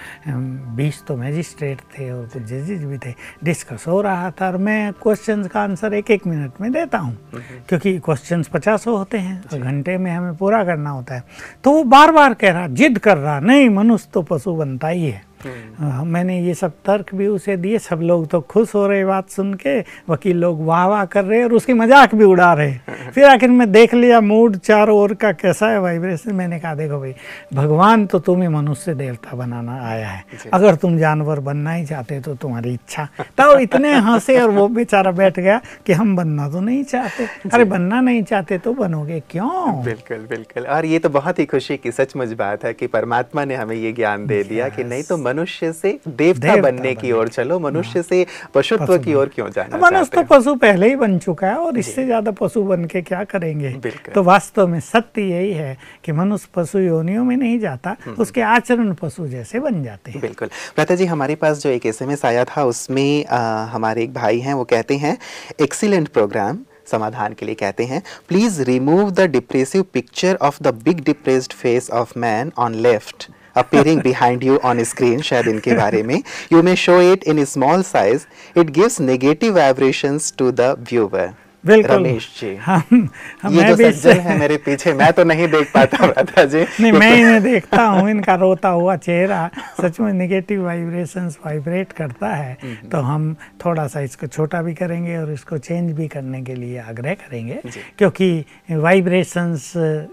बीस 0.77 1.03
तो 1.07 1.17
मैजिस्ट्रेट 1.17 1.81
थे 1.93 2.11
और 2.11 2.27
कुछ 2.27 2.43
जजेज 2.43 2.85
भी 2.85 2.99
थे 2.99 3.15
डिस्कस 3.45 3.87
हो 3.89 4.01
रहा 4.01 4.31
था 4.31 4.47
और 4.47 4.57
मैं 4.59 4.93
क्वेश्चन 5.03 5.43
का 5.45 5.63
आंसर 5.63 5.95
एक 5.95 6.11
एक 6.11 6.27
मिनट 6.27 6.61
में 6.61 6.71
देता 6.73 6.99
हूँ 6.99 7.17
हम्म। 7.35 7.59
क्योंकि 7.69 7.99
क्वेश्चन 8.01 8.43
पचासों 8.53 8.97
होते 8.97 9.19
हैं 9.19 9.41
तो 9.43 9.59
घंटे 9.61 9.97
में 9.99 10.11
हमें 10.11 10.37
पूरा 10.37 10.63
करना 10.65 10.91
होता 10.91 11.15
है 11.15 11.25
तो 11.65 11.73
वो 11.73 11.83
बार 11.87 12.13
बार 12.13 12.35
कह 12.35 12.53
रहा 12.53 12.67
जिद 12.75 12.99
कर 12.99 13.17
रहा 13.17 13.39
नहीं 13.41 13.69
मनुष्य 13.71 14.09
तो 14.15 14.23
पशु 14.23 14.55
बनता 14.55 14.89
ही 14.89 15.07
है। 15.07 15.30
मैंने 15.45 16.39
ये 16.41 16.55
सब 16.55 16.73
तर्क 16.85 17.15
भी 17.15 17.27
उसे 17.27 17.57
दिए 17.57 17.79
सब 17.81 18.01
लोग 18.03 18.27
तो 18.31 18.41
खुश 18.41 18.75
हो 18.75 18.87
रहे 18.87 19.05
बात 19.05 19.31
सुन 19.31 19.53
के 19.55 19.79
वकील 20.11 20.37
लोग 20.37 20.65
वाह 20.67 20.87
वाह 20.87 21.05
कर 21.07 21.25
रहे 21.25 21.43
और 21.45 21.53
उसकी 21.53 21.73
मज़ाक 21.73 22.15
भी 22.15 22.25
उड़ा 22.25 22.53
रहे। 22.53 22.73
फिर 23.15 23.25
आखिर 23.25 23.51
में 23.51 23.71
देख 23.73 23.95
लिया 23.95 24.21
मूड 24.21 24.57
चारों 24.59 24.99
ओर 24.99 25.15
का 25.15 25.33
कैसा 25.33 25.69
है 25.69 25.81
वाइब्रेशन 25.81 26.35
मैंने 26.35 26.59
कहा 26.61 26.75
देखो 26.75 26.99
भाई 27.01 27.15
भगवान 27.55 28.07
तो 28.07 28.19
तुम्हें 28.21 28.49
मनुष्य 28.49 28.95
देवता 28.95 29.37
बनाना 29.37 29.81
आया 29.89 30.09
है। 30.09 30.25
अगर 30.53 30.75
तुम 30.75 30.99
जानवर 30.99 31.41
बनना 31.41 31.73
ही 31.73 31.85
चाहते 31.87 32.21
तो 32.21 32.35
तुम्हारी 32.35 32.73
इच्छा। 32.75 33.09
तो 33.39 33.59
इतने 33.59 33.93
हंसे 34.01 34.41
और 34.41 34.51
वो 34.51 34.67
बेचारा 34.71 35.13
बैठ 35.13 35.39
गया 35.39 35.61
कि 35.87 35.93
हम 35.93 36.15
बनना 36.17 36.49
तो 36.49 36.61
नहीं 36.61 36.83
चाहते। 36.85 37.27
अरे 37.53 37.65
बनना 37.67 38.01
नहीं 38.01 38.23
चाहते 38.23 38.59
तो 38.59 38.73
बनोगे 38.75 39.21
क्यों? 39.31 39.83
बिल्कुल 39.85 40.27
बिल्कुल। 40.31 40.67
और 40.67 40.87
ये 40.87 40.99
तो 40.99 41.09
बहुत 41.11 41.39
ही 41.39 41.45
खुशी 41.47 41.77
की 41.77 41.91
सचमुच 41.93 42.33
बात 42.39 42.65
है 42.65 42.73
कि 42.75 42.87
परमात्मा 42.89 43.45
ने 43.45 43.55
हमें 43.55 43.77
ये 43.77 43.93
ज्ञान 43.93 44.27
दे 44.27 44.43
दिया 44.45 44.69
कि 44.69 44.85
नहीं 44.85 45.03
तो 45.03 45.17
मनुष्य 45.31 45.73
से 45.73 45.93
देवता, 46.07 46.47
देवता 46.47 46.63
बनने 46.63 46.95
की 46.95 47.13
ओर 47.13 47.29
चलो 47.31 47.59
मनुष्य 47.61 47.99
हाँ। 47.99 48.03
से 48.03 48.27
पशुत्व 48.55 48.97
की 48.99 49.15
ओर 49.15 49.29
क्यों 49.35 49.49
जाना 49.51 49.79
मनुष्य 49.79 50.17
तो 50.17 50.23
पशु 50.31 50.55
पहले 50.57 50.89
ही 50.89 50.97
बन 50.97 51.19
चुका 51.19 51.47
है 51.47 51.57
और 51.57 51.79
इससे 51.79 52.05
ज़्यादा 52.05 52.31
पशु 52.41 52.63
बन 52.65 52.85
के 52.85 53.03
क्या 53.03 53.23
करेंगे? 53.27 53.71
तो 54.15 54.23
वास्तव 54.23 54.67
में 54.69 54.81
सत्य 54.83 55.23
यही 55.23 55.53
है 55.53 55.77
कि 56.05 56.13
मनुष्य 56.13 56.49
पशु 56.55 56.79
योनियों 56.79 57.25
में 57.25 57.37
नहीं 57.37 57.59
जाता 57.61 57.97
हम्म। 58.05 58.23
उसके 58.23 58.41
आचरण 58.43 58.93
पशु 58.95 59.27
जैसे 59.29 59.61
बन 59.61 59.83
जाते 59.85 60.11
हैं। 60.11 60.21
बिल्कुल। 60.21 60.49
प्रता 60.77 60.95
जी 60.95 61.07
हमारे 61.07 61.35
पास 61.37 61.63
जो 61.63 61.71
एक 61.71 61.87
एस 61.87 62.25
आया 62.25 62.45
था 62.47 62.65
उसमें 62.65 63.25
हमारे 63.73 64.03
एक 64.03 64.13
भाई 64.15 64.41
हैं 64.41 64.55
वो 64.55 64.65
कहते 64.67 64.97
हैं 64.97 65.17
एक्सीलेंट 65.61 66.09
प्रोग्राम 66.11 66.59
समाधान 66.87 67.33
के 67.33 67.47
लिए 67.47 67.55
कहते 67.55 67.85
हैं 67.85 68.03
please 68.29 68.63
remove 68.63 69.11
the 69.11 69.31
depressive 69.31 69.83
picture 69.93 70.39
of 70.43 70.63
the 70.63 70.75
big 70.85 71.05
depressed 71.05 71.53
face 71.53 71.91
of 72.01 72.19
man 72.19 72.53
on 72.59 72.75
left 72.83 73.29
appearing 73.56 74.02
behind 74.02 74.44
you 74.44 74.60
on 74.72 74.84
screen 74.86 75.22
शायद 75.22 75.48
इनके 75.48 75.76
बारे 75.76 76.04
में 76.04 76.22
you 76.52 76.62
may 76.62 76.76
show 76.76 77.00
it 77.14 77.24
in 77.24 77.40
a 77.40 77.46
small 77.46 77.84
size 77.84 78.28
it 78.56 78.74
gives 78.80 79.00
negative 79.00 79.56
vibrations 79.56 80.32
to 80.32 80.52
the 80.52 80.76
viewer 80.92 81.28
बिल्कुल। 81.65 81.97
रमेश 81.97 82.29
जी। 82.41 82.55
हम, 82.57 83.09
हम 83.43 83.55
ये 83.55 83.65
जो 83.65 83.77
सज्जन 83.77 84.21
है 84.21 84.39
मेरे 84.39 84.57
पीछे 84.57 84.93
मैं 84.93 85.13
तो 85.13 85.25
नहीं 85.25 85.49
देख 85.49 85.71
पाता 85.75 86.07
राधा 86.07 86.45
जी। 86.45 86.61
नहीं 86.81 86.93
मैं 86.93 87.11
इन्हें 87.17 87.43
देखता 87.43 87.83
हूँ 87.85 88.09
इनका 88.11 88.35
रोता 88.35 88.69
हुआ 88.69 88.97
चेहरा 88.97 89.51
सच 89.81 90.01
में 90.01 90.13
निगेटिव 90.13 90.65
वाइब्रेशंस 90.65 91.39
वाइब्रेट 91.47 91.93
करता 91.93 92.29
है। 92.29 92.57
हम्म। 92.63 92.89
तो 92.89 92.99
हम 93.01 93.35
थोड़ा 93.65 93.87
सा 93.87 94.01
इसको 94.01 94.27
छोटा 94.27 94.63
भी 94.63 94.75
करेंगे 94.75 95.17
और 95.17 95.33
इसको 95.33 95.59
चेंज 95.59 95.93
भी 95.93 96.09
करने 96.09 96.43
के 96.43 96.55
लिए 96.55 96.79
आग्रह 96.81 97.15
करेंगे 97.15 97.61
क्योंकि 97.99 98.31
वाइब्रेशंस 98.71 99.73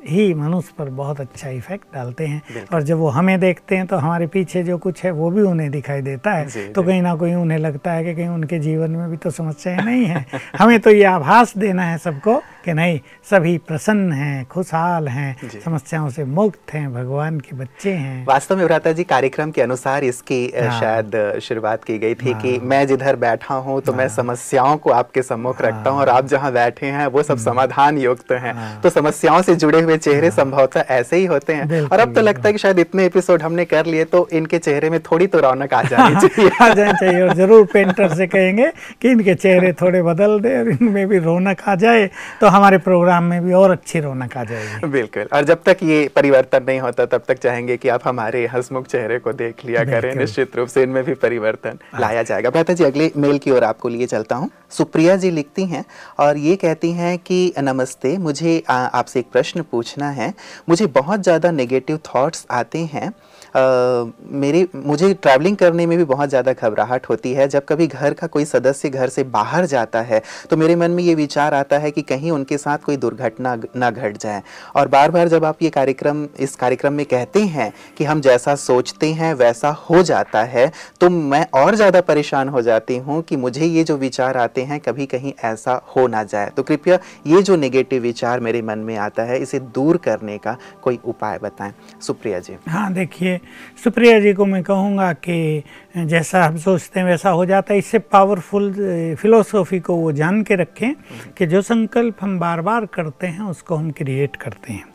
ही 0.10 0.34
मनुष्य 0.34 0.74
पर 0.78 0.90
बहुत 1.00 1.22
अच्छा 1.22 1.50
इफ़ेक्ट 1.50 1.94
डालते 1.94 2.28
हैं। 2.28 2.66
और 2.74 2.84
जब 2.84 2.98
वो 2.98 3.10
हमें 3.10 3.40
देखते 3.40 3.76
हैं 3.76 3.86
तो 3.88 3.98
हमारे 3.98 4.28
पीछे 4.28 4.64
जो 4.64 4.78
कुछ 4.78 5.04
है 5.04 5.12
वो 5.12 5.30
भी 5.32 5.42
उन्हें 5.42 5.70
दिखाई 5.72 6.02
देता 6.02 6.34
है। 6.34 6.72
तो 6.74 6.84
कहीं 6.84 7.02
ना 7.02 7.16
कहीं 7.16 7.36
उन्हें 7.36 7.58
लगता 7.60 7.92
है 7.92 8.04
कि 8.04 8.14
कहीं 8.16 8.28
उनके 8.28 8.60
जीवन 8.60 8.92
में 8.92 9.10
भी 9.10 9.18
तो 9.18 9.32
समस्याएँ 9.32 9.82
नहीं 9.82 10.06
है। 10.06 10.26
हमें 10.58 10.80
तो 10.80 10.90
ये 10.90 11.04
आभार 11.06 11.37
आभास 11.38 11.58
देना 11.58 11.84
है 11.84 11.98
सबको। 11.98 12.42
कि 12.68 12.74
नहीं 12.74 13.00
सभी 13.30 13.58
प्रसन्न 13.64 14.12
हैं 14.14 14.46
खुशहाल 14.46 15.08
हैं 15.08 15.60
समस्याओं 15.60 16.10
से 16.10 16.24
मुक्त 16.32 16.74
हैं 16.74 16.92
भगवान 16.94 17.40
के 17.40 17.56
बच्चे 17.56 17.92
हैं 17.94 18.26
वास्तव 18.28 18.58
में 18.58 18.66
भ्राता 18.66 18.92
जी 18.92 19.04
कार्यक्रम 19.06 19.52
के 19.52 19.62
अनुसार 19.62 20.04
इसकी 20.04 20.40
हाँ। 20.58 20.80
शायद 20.80 21.40
शुरुआत 21.44 21.84
की 21.84 21.98
गई 21.98 22.16
थी 22.16 22.32
हाँ। 22.32 22.42
कि 22.42 22.58
मैं 22.64 22.86
जिधर 22.88 23.16
बैठा 23.18 23.56
हूँ 23.58 23.80
तो 23.82 23.92
हाँ। 23.92 23.98
मैं 23.98 24.08
समस्याओं 24.10 24.76
को 24.78 24.92
आपके 24.92 25.22
सम्मुख 25.24 25.62
रखता 25.62 25.90
हूँ 25.90 26.00
और 26.00 26.10
आप 26.10 26.26
जहाँ 26.28 26.52
बैठे 26.54 26.86
हैं 26.88 27.06
वो 27.08 27.24
सब 27.24 27.32
हम्म। 27.32 27.44
समाधान 27.44 27.98
युक्त 27.98 28.32
हैं 28.34 28.54
हाँ। 28.54 28.70
तो 28.82 28.90
समस्याओं 28.90 29.42
से 29.42 29.56
जुड़े 29.58 29.82
हुए 29.82 29.98
चेहरे 30.00 30.28
हाँ। 30.28 30.36
संभवतः 30.36 30.94
ऐसे 30.96 31.18
ही 31.18 31.26
होते 31.28 31.54
हैं 31.54 31.82
और 31.84 32.00
अब 32.00 32.14
तो 32.16 32.22
लगता 32.22 32.48
है 32.48 32.54
कि 32.54 32.60
शायद 32.60 32.80
इतने 32.80 33.06
एपिसोड 33.06 33.42
हमने 33.42 33.66
कर 33.68 33.86
लिए 33.88 34.06
तो 34.08 34.28
इनके 34.34 34.60
चेहरे 34.60 34.90
में 34.90 35.00
थोड़ी 35.02 35.28
तो 35.28 35.40
रौनक 35.40 35.74
आ 35.74 35.82
जानी 35.86 36.28
चाहिए 36.28 36.52
आ 36.62 36.70
जानी 36.74 36.94
चाहिए 36.96 37.22
और 37.22 37.34
ज़रूर 37.36 37.66
पेंटर 37.74 38.14
से 38.16 38.28
कहेंगे 38.28 38.70
कि 39.02 39.12
इनके 39.12 39.36
चेहरे 39.38 39.74
थोड़े 39.82 40.02
बदल 40.04 40.40
दे 40.40 40.58
और 40.58 40.70
इनमें 40.72 41.08
भी 41.08 41.18
रौनक 41.22 41.62
आ 41.68 41.76
जाए 41.78 42.10
तो 42.42 42.48
हमारे 42.58 42.78
प्रोग्राम 42.80 43.24
में 43.24 43.44
भी 43.44 43.54
और 43.54 43.72
अच्छी 43.72 44.00
रौनक 44.00 44.38
आ 44.38 44.44
जाएगी। 44.44 44.88
बिल्कुल। 44.90 45.28
और 45.34 45.44
जब 45.46 45.62
तक 45.66 45.78
ये 45.84 46.08
परिवर्तन 46.16 46.64
नहीं 46.64 46.80
होता 46.80 47.06
तब 47.08 47.24
तक 47.28 47.38
चाहेंगे 47.40 47.78
कि 47.78 47.90
आप 47.90 48.08
हमारे 48.08 48.46
हसमुख 48.48 48.88
चेहरे 48.88 49.20
को 49.20 49.34
देख 49.36 49.66
लिया 49.66 49.84
करें। 49.86 50.14
निश्चित 50.16 50.56
रूप 50.56 50.68
से 50.68 50.84
इनमें 50.84 51.04
भी 51.04 51.14
परिवर्तन 51.18 51.80
हाँ। 51.92 52.02
लाया 52.02 52.24
जाएगा। 52.24 52.50
बेहतर 52.50 52.74
जी 52.74 52.84
अगले 52.84 53.12
मेल 53.18 53.38
की 53.38 53.52
ओर 53.52 53.64
आपको 53.64 53.90
लिए 53.90 54.08
चलता 54.08 54.36
हूँ। 54.36 54.50
सुप्रिया 54.72 55.16
जी 55.16 55.32
लिखती 55.32 55.66
हैं 55.66 55.84
और 56.20 56.38
ये 56.40 56.56
कहती 56.58 56.92
हैं 56.94 57.18
कि 57.20 57.54
नमस्ते 57.60 58.18
मुझे 58.20 58.62
आपसे 58.70 59.20
एक 59.20 59.32
प्रश्न 59.32 59.62
पूछना 59.72 60.10
है। 60.12 60.34
मुझे 60.70 60.86
बहुत 60.94 61.24
ज़्यादा 61.24 61.52
नेगेटिव 61.54 62.00
थॉट्स 62.08 62.46
आते 62.52 62.86
हैं। 62.88 63.12
Uh, 63.50 64.12
मेरे 64.34 64.66
मुझे 64.76 65.14
ट्रैवलिंग 65.16 65.56
करने 65.58 65.86
में 65.86 65.98
भी 65.98 66.04
बहुत 66.06 66.30
ज़्यादा 66.30 66.54
घबराहट 66.54 67.06
होती 67.10 67.32
है। 67.34 67.48
जब 67.48 67.66
कभी 67.66 67.88
घर 67.88 68.14
का 68.14 68.28
कोई 68.28 68.46
सदस्य 68.46 68.90
घर 68.90 69.10
से 69.10 69.24
बाहर 69.26 69.66
जाता 69.66 70.02
है 70.02 70.22
तो 70.50 70.58
मेरे 70.58 70.76
मन 70.76 70.92
में 70.92 71.04
ये 71.04 71.16
विचार 71.16 71.54
आता 71.54 71.78
है 71.78 71.92
कि 71.92 72.02
कहीं 72.04 72.32
उनके 72.38 72.58
साथ 72.58 72.78
कोई 72.80 72.98
दुर्घटना 72.98 73.56
ना 73.76 73.90
घट 73.92 74.18
जाए। 74.18 74.42
और 74.76 74.88
बार 74.88 75.12
बार 75.12 75.28
जब 75.28 75.46
आप 75.46 75.62
ये 75.62 75.70
कार्यक्रम 75.72 76.28
इस 76.40 76.56
कार्यक्रम 76.58 76.94
में 76.94 77.06
कहते 77.08 77.44
हैं 77.48 77.72
कि 77.98 78.04
हम 78.04 78.22
जैसा 78.22 78.56
सोचते 78.58 79.12
हैं 79.14 79.34
वैसा 79.36 79.70
हो 79.82 80.02
जाता 80.04 80.44
है 80.46 80.72
तो 81.02 81.10
मैं 81.10 81.46
और 81.56 81.76
ज़्यादा 81.76 82.02
परेशान 82.04 82.50
हो 82.50 82.62
जाती 82.62 82.98
हूँ 83.00 83.22
कि 83.24 83.36
मुझे 83.38 83.66
ये 83.68 83.84
जो 83.84 83.98
विचार 83.98 84.38
आते 84.38 84.64
हैं 84.64 84.80
कभी 84.80 85.06
कहीं 85.08 85.34
ऐसा 85.46 85.82
हो 85.96 86.08
ना 86.08 86.24
जाए। 86.26 86.50
तो 86.50 86.64
कृपया 86.64 87.00
ये 87.28 87.42
जो 87.42 87.56
नेगेटिव 87.58 88.02
विचार 88.02 88.40
मेरे 88.40 88.62
मन 88.62 88.80
में 88.80 88.96
आता 89.00 89.24
है 89.24 89.40
इसे 89.42 89.60
दूर 89.60 89.98
करने 90.00 90.38
का 90.38 90.58
कोई 90.84 91.00
उपाय 91.06 91.38
बताएँ। 91.40 91.74
सुप्रिया 92.02 92.40
जी। 92.40 92.58
हाँ 92.68 92.92
देखिए 92.94 93.40
सुप्रिया 93.84 94.20
जी 94.20 94.34
को 94.34 94.46
मैं 94.46 94.64
कहूँगा 94.64 95.12
कि 95.20 95.64
जैसा 95.98 96.44
हम 96.46 96.58
सोचते 96.60 97.00
हैं 97.00 97.08
वैसा 97.08 97.30
हो 97.30 97.46
जाता 97.46 97.74
है। 97.74 97.80
इससे 97.80 98.00
पावरफुल 98.02 98.72
फिलोसॉफी 99.18 99.80
को 99.80 99.96
वो 99.96 100.12
जान 100.14 100.42
के 100.44 100.56
रखें 100.56 100.94
कि 101.38 101.46
जो 101.46 101.62
संकल्प 101.64 102.24
हम 102.28 102.40
बार 102.40 102.62
बार 102.62 102.86
करते 102.86 103.28
हैं 103.28 103.42
उसको 103.42 103.76
हम 103.76 103.92
क्रिएट 103.92 104.36
करते 104.36 104.74
हैं। 104.74 104.86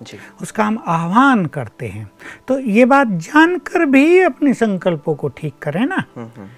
उसका 0.42 0.64
हम 0.64 0.83
आह्वान 0.87 1.47
करते 1.47 1.87
हैं। 1.87 2.11
तो 2.49 2.59
ये 2.59 2.85
बात 2.85 3.07
जानकर 3.09 3.85
भी 3.85 4.21
अपने 4.21 4.55
संकल्पों 4.55 5.14
को 5.14 5.29
ठीक 5.29 5.55
करें 5.62 5.87
ना। 5.87 6.05
हम्म, 6.16 6.29
हम्म। 6.37 6.49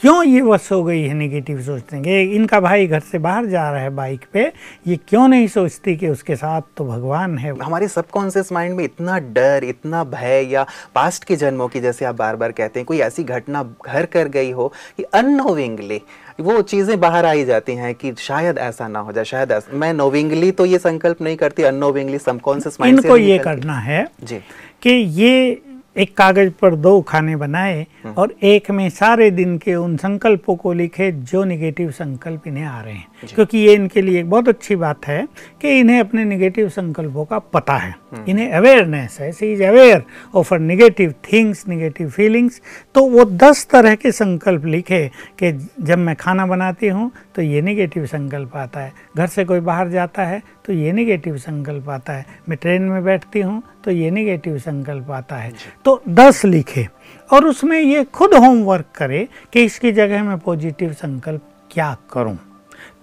क्यों 0.00 0.24
ये 0.24 0.40
वश 0.40 0.72
हो 0.72 0.84
गई 0.84 1.02
है 1.02 1.14
निगेटिव 1.14 1.60
सोचने 1.62 2.00
के? 2.00 2.22
इनका 2.22 2.60
भाई 2.60 2.86
घर 2.86 3.00
से 3.00 3.18
बाहर 3.18 3.46
जा 3.46 3.70
रहा 3.70 3.80
है 3.80 3.90
बाइक 3.90 4.20
पे 4.32 4.52
ये 4.86 4.96
क्यों 4.96 5.28
नहीं 5.28 5.46
सोचती 5.48 5.96
कि 5.96 6.08
उसके 6.08 6.36
साथ 6.36 6.62
तो 6.76 6.84
भगवान 6.84 7.38
है 7.38 7.58
हमारे 7.62 7.88
सबकॉन्शियस 7.88 8.52
माइंड 8.52 8.76
में 8.76 8.84
इतना 8.84 9.18
डर 9.18 9.64
इतना 9.64 10.04
भय 10.04 10.48
या 10.50 10.66
पास्ट 10.94 11.24
के 11.24 11.36
जन्मों 11.36 11.68
की 11.68 11.80
जैसे 11.80 12.04
आप 12.04 12.14
बार 12.14 12.36
बार 12.36 12.52
कहते 12.52 12.80
हैं 12.80 12.86
कोई 12.86 12.98
ऐसी 12.98 13.24
घटना 13.24 13.62
घर 13.86 14.06
कर 14.06 14.28
गई 14.28 14.50
हो 14.50 14.72
कि 14.96 15.02
अनोविंगली 15.02 16.02
वो 16.38 16.60
चीज़ें 16.62 16.98
बाहर 17.00 17.26
आई 17.26 17.44
जाती 17.44 17.74
हैं 17.74 17.94
कि 17.94 18.12
शायद 18.18 18.58
ऐसा 18.58 18.88
ना 18.88 18.98
हो 18.98 19.12
जाए 19.12 19.24
शायद 19.24 19.52
ऐसा 19.52 19.76
मैं 19.76 19.92
नोविंगली 19.94 20.50
तो 20.50 20.64
ये 20.66 20.78
संकल्प 20.78 21.22
नहीं 21.22 21.36
करती 21.36 21.62
अनोविंगली 21.62 22.18
सबकॉन्सियस 22.18 22.80
माइंड 22.80 22.98
इनको 22.98 23.16
ये 23.16 23.38
करना 23.38 23.78
है 23.78 24.06
जी। 24.24 24.38
कि 24.82 24.90
ये 24.90 25.62
एक 25.96 26.16
कागज़ 26.16 26.50
पर 26.60 26.74
दो 26.74 27.00
खाने 27.00 27.34
बनाए 27.36 27.86
और 28.18 28.34
एक 28.42 28.70
में 28.70 28.88
सारे 28.90 29.30
दिन 29.30 29.56
के 29.58 29.74
उन 29.74 29.96
संकल्पों 29.96 30.54
को 30.56 30.72
लिखे 30.72 31.10
जो 31.12 31.42
निगेटिव 31.44 31.90
संकल्प 31.90 32.46
इन्हें 32.46 32.64
आ 32.64 32.80
रहे 32.80 32.94
हैं। 32.94 33.28
क्योंकि 33.34 33.58
ये 33.58 33.74
इनके 33.74 34.02
लिए 34.02 34.20
एक 34.20 34.30
बहुत 34.30 34.48
अच्छी 34.48 34.76
बात 34.76 35.06
है 35.06 35.26
कि 35.60 35.78
इन्हें 35.80 35.98
अपने 36.00 36.24
निगेटिव 36.24 36.68
संकल्पों 36.68 37.24
का 37.24 37.38
पता 37.38 37.76
है। 37.76 37.94
इन्हें 38.28 38.50
अवेयरनेस 38.50 39.18
है। 39.20 39.30
She 39.32 39.52
is 39.52 39.62
aware 39.62 40.02
of 40.34 40.54
negative 40.54 41.14
things 41.32 41.66
negative 41.68 42.08
feelings 42.10 42.60
तो 42.94 43.04
वो 43.04 43.24
दस 43.24 43.66
तरह 43.70 43.94
के 43.94 44.12
संकल्प 44.12 44.64
लिखे 44.66 45.06
कि 45.38 45.52
जब 45.80 45.98
मैं 45.98 46.16
खाना 46.16 46.46
बनाती 46.46 46.88
हूँ 46.88 47.10
तो 47.34 47.42
ये 47.42 47.62
निगेटिव 47.62 48.06
संकल्प 48.06 48.56
आता 48.56 48.80
है। 48.80 48.92
घर 49.16 49.26
से 49.26 49.44
कोई 49.44 49.60
बाहर 49.60 49.88
जाता 49.88 50.24
है 50.24 50.42
तो 50.66 50.72
ये 50.72 50.92
निगेटिव 50.92 51.36
संकल्प 51.38 51.88
आता 51.90 52.12
है। 52.12 52.26
मैं 52.48 52.58
ट्रेन 52.60 52.82
में 52.82 53.02
बैठती 53.04 53.40
हूँ 53.40 53.62
तो 53.84 53.90
ये 53.90 54.10
निगेटिव 54.10 54.58
संकल्प 54.58 55.10
आता 55.10 55.36
है। 55.36 55.52
तो 55.84 56.02
दस 56.08 56.44
लिखे 56.44 56.86
और 57.30 57.44
उसमें 57.44 57.78
ये 57.80 58.04
खुद 58.04 58.34
होमवर्क 58.34 58.86
करे 58.96 59.28
कि 59.52 59.64
इसकी 59.64 59.92
जगह 59.92 60.24
मैं 60.24 60.38
पॉजिटिव 60.38 60.92
संकल्प 60.92 61.48
क्या 61.70 61.96
करूँ। 62.12 62.38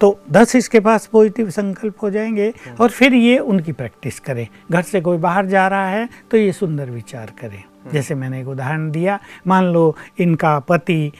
तो 0.00 0.18
दस 0.30 0.54
इसके 0.56 0.80
पास 0.80 1.06
पॉजिटिव 1.06 1.50
संकल्प 1.50 2.02
हो 2.02 2.10
जाएँगे 2.10 2.52
और 2.80 2.90
फिर 2.90 3.14
ये 3.14 3.38
उनकी 3.38 3.72
प्रैक्टिस 3.72 4.18
करें। 4.20 4.46
घर 4.70 4.82
से 4.82 5.00
कोई 5.00 5.18
बाहर 5.18 5.46
जा 5.46 5.66
रहा 5.68 5.88
है 5.88 6.08
तो 6.30 6.36
ये 6.36 6.52
सुंदर 6.52 6.90
विचार 6.90 7.32
करें। 7.40 7.62
जैसे 7.92 8.14
मैंने 8.14 8.40
एक 8.40 8.48
उदाहरण 8.48 8.90
दिया 8.90 9.18
मान 9.46 9.64
लो 9.64 9.94
इनका 10.20 10.58
पति 10.58 11.12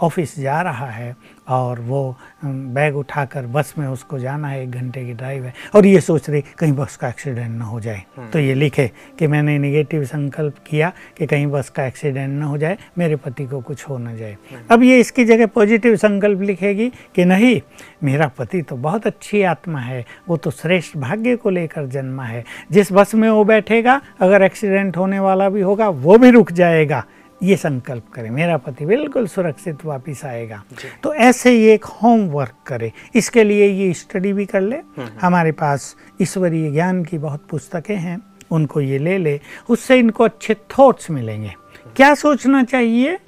ऑफ़िस 0.00 0.38
जा 0.38 0.60
रहा 0.62 0.86
है 0.86 1.14
और 1.48 1.80
वो 1.80 2.16
बैग 2.44 2.96
उठाकर 2.96 3.46
बस 3.46 3.74
में 3.78 3.86
उसको 3.88 4.18
जाना 4.18 4.48
है 4.48 4.62
एक 4.62 4.70
घंटे 4.70 5.04
की 5.04 5.12
ड्राइव 5.12 5.44
है। 5.44 5.52
और 5.74 5.86
ये 5.86 6.00
सोच 6.00 6.28
रही 6.30 6.42
कहीं 6.58 6.72
बस 6.72 6.96
का 6.96 7.08
एक्सीडेंट 7.08 7.50
ना 7.50 7.64
हो 7.64 7.80
जाए। 7.80 8.02
हम्म। 8.16 8.28
तो 8.30 8.38
ये 8.38 8.54
लिखे 8.54 8.90
कि 9.18 9.26
मैंने 9.26 9.58
निगेटिव 9.58 10.04
संकल्प 10.04 10.54
किया 10.66 10.92
कि 11.18 11.26
कहीं 11.26 11.46
बस 11.46 11.68
का 11.68 11.86
एक्सीडेंट 11.86 12.38
ना 12.38 12.46
हो 12.46 12.58
जाए 12.58 12.78
मेरे 12.98 13.16
पति 13.16 13.46
को 13.46 13.60
कुछ 13.60 13.88
हो 13.88 13.98
ना 13.98 14.14
जाए। 14.14 14.32
हम्म। 14.32 14.62
अब 14.70 14.82
ये 14.82 15.00
इसकी 15.00 15.24
जगह 15.24 15.46
पॉजिटिव 15.46 15.96
संकल्प 15.96 16.40
लिखेगी 16.40 16.88
कि 17.14 17.24
नहीं 17.24 17.60
मेरा 18.04 18.26
पति 18.28 18.62
तो 18.62 18.76
बहुत 18.76 19.06
अच्छी 19.06 19.42
आत्मा 19.42 19.80
है 19.80 20.04
वो 20.28 20.36
तो 20.36 20.50
श्रेष्ठ 20.50 20.96
भाग्य 20.96 21.36
को 21.36 21.50
लेकर 21.50 21.86
जन्मा 21.86 22.24
है। 22.24 22.44
जिस 22.72 22.92
बस 22.92 23.14
में 23.14 23.28
वो 23.30 23.44
बैठेगा 23.44 24.00
अगर 24.20 24.42
एक्सीडेंट 24.42 24.96
होने 24.96 25.18
वाला 25.20 25.48
भी 25.48 25.60
होगा 25.60 25.88
वो 25.88 26.18
भी 26.18 26.30
रुक 26.30 26.52
जाएगा। 26.52 27.04
ये 27.42 27.56
संकल्प 27.56 28.08
करें। 28.14 28.30
मेरा 28.30 28.56
पति 28.56 28.86
बिल्कुल 28.86 29.26
सुरक्षित 29.26 29.84
वापस 29.84 30.24
आएगा। 30.24 30.64
तो 31.02 31.14
ऐसे 31.14 31.50
ही 31.50 31.64
एक 31.64 31.84
होमवर्क 31.84 32.54
करे। 32.66 32.92
इसके 33.14 33.44
लिए 33.44 33.66
ये 33.66 33.92
स्टडी 33.92 34.32
भी 34.32 34.46
कर 34.46 34.60
ले। 34.60 34.76
हम्म, 34.76 35.02
हम्म। 35.02 35.18
हमारे 35.22 35.52
पास 35.52 35.96
ईश्वरीय 36.22 36.70
ज्ञान 36.70 37.04
की 37.04 37.18
बहुत 37.18 37.46
पुस्तकें 37.50 37.96
हैं। 37.96 38.22
उनको 38.50 38.80
ये 38.80 38.98
ले 38.98 39.18
ले। 39.18 39.40
उससे 39.70 39.98
इनको 39.98 40.24
अच्छे 40.24 40.54
थॉट्स 40.54 41.10
मिलेंगे। 41.10 41.54
क्या 41.96 42.14
सोचना 42.14 42.64
चाहिए? 42.64 43.18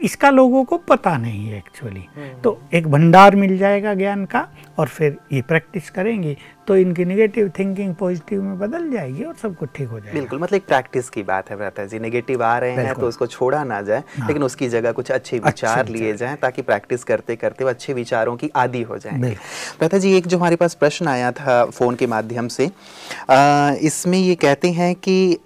इसका 0.00 0.30
लोगों 0.30 0.64
को 0.64 0.78
पता 0.78 1.18
नहीं 1.18 1.46
है 1.46 1.58
एक्चुअली 1.58 2.04
हम्म। 2.16 2.40
तो 2.40 2.62
एक 2.74 2.88
भंडार 2.88 3.36
मिल 3.36 3.58
जाएगा 3.58 3.94
ज्ञान 3.94 4.24
का। 4.24 4.48
और 4.78 4.88
फिर 4.88 5.16
ये 5.32 5.40
प्रैक्टिस 5.42 5.90
करेंगे 5.90 6.36
तो 6.68 6.76
इनकी 6.76 7.04
निगेटिव 7.04 7.50
थिंकिंग 7.58 7.94
पॉजिटिव 7.94 8.42
में 8.42 8.58
बदल 8.58 8.90
जाएगी 8.90 9.22
और 9.22 9.34
सब 9.34 9.56
कुछ 9.56 9.68
ठीक 9.74 9.88
हो 9.88 9.98
जाएगा। 10.00 10.18
बिल्कुल 10.18 10.38
मतलब 10.40 10.56
एक 10.56 10.66
प्रैक्टिस 10.66 11.10
की 11.10 11.22
बात 11.22 11.50
है 11.50 11.56
भ्राता 11.56 11.84
जी। 11.84 11.98
नेगेटिव 11.98 12.42
आ 12.44 12.56
रहे 12.58 12.72
हैं 12.74 12.94
तो 12.94 13.08
उसको 13.08 13.26
छोड़ा 13.26 13.62
ना 13.64 13.80
जाए 13.82 14.02
हाँ। 14.18 14.26
लेकिन 14.28 14.42
उसकी 14.42 14.68
जगह 14.68 14.92
कुछ 14.92 15.10
अच्छे 15.10 15.38
विचार 15.38 15.88
लिए 15.88 16.14
जाएँ 16.16 16.36
ताकि 16.42 16.62
प्रैक्टिस 16.62 17.04
करते 17.04 17.36
करते 17.36 17.64
वो 17.64 17.70
अच्छे 17.70 17.92
विचारों 17.92 18.36
की 18.36 18.50
आदि 18.56 18.82
हो 18.82 18.98
जाए। 18.98 19.34
भ्राता 19.78 19.98
जी 19.98 20.16
एक 20.16 20.26
जो 20.26 20.38
हमारे 20.38 20.56
पास 20.56 20.74
प्रश्न 20.74 21.08
आया 21.08 21.30
था 21.32 21.64
फ़ोन 21.66 21.94
के 21.94 22.06
माध्यम 22.06 22.48
से 22.48 22.70
इसमें 23.86 24.18
ये 24.18 24.34
कहते 24.36 24.70
हैं 24.72 24.94
कि 24.94 25.38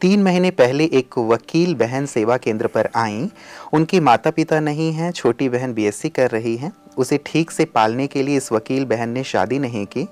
तीन 0.00 0.22
महीने 0.22 0.50
पहले 0.52 0.84
एक 0.94 1.18
वकील 1.18 1.74
बहन 1.74 2.06
सेवा 2.06 2.36
केंद्र 2.36 2.66
पर 2.66 2.88
आई। 2.96 3.28
उनके 3.72 4.00
माता 4.00 4.30
पिता 4.30 4.60
नहीं 4.60 4.92
हैं 4.92 5.10
छोटी 5.12 5.48
बहन 5.48 5.74
बीएससी 5.74 6.08
कर 6.10 6.30
रही 6.30 6.56
हैं। 6.56 6.72
उसे 6.98 7.18
ठीक 7.26 7.50
से 7.50 7.64
पालने 7.64 8.06
के 8.06 8.22
लिए 8.22 8.36
इस 8.36 8.50
वकील 8.52 8.84
बहन 8.84 9.08
ने 9.08 9.24
शादी 9.24 9.58
नहीं 9.58 9.84
की। 9.86 10.06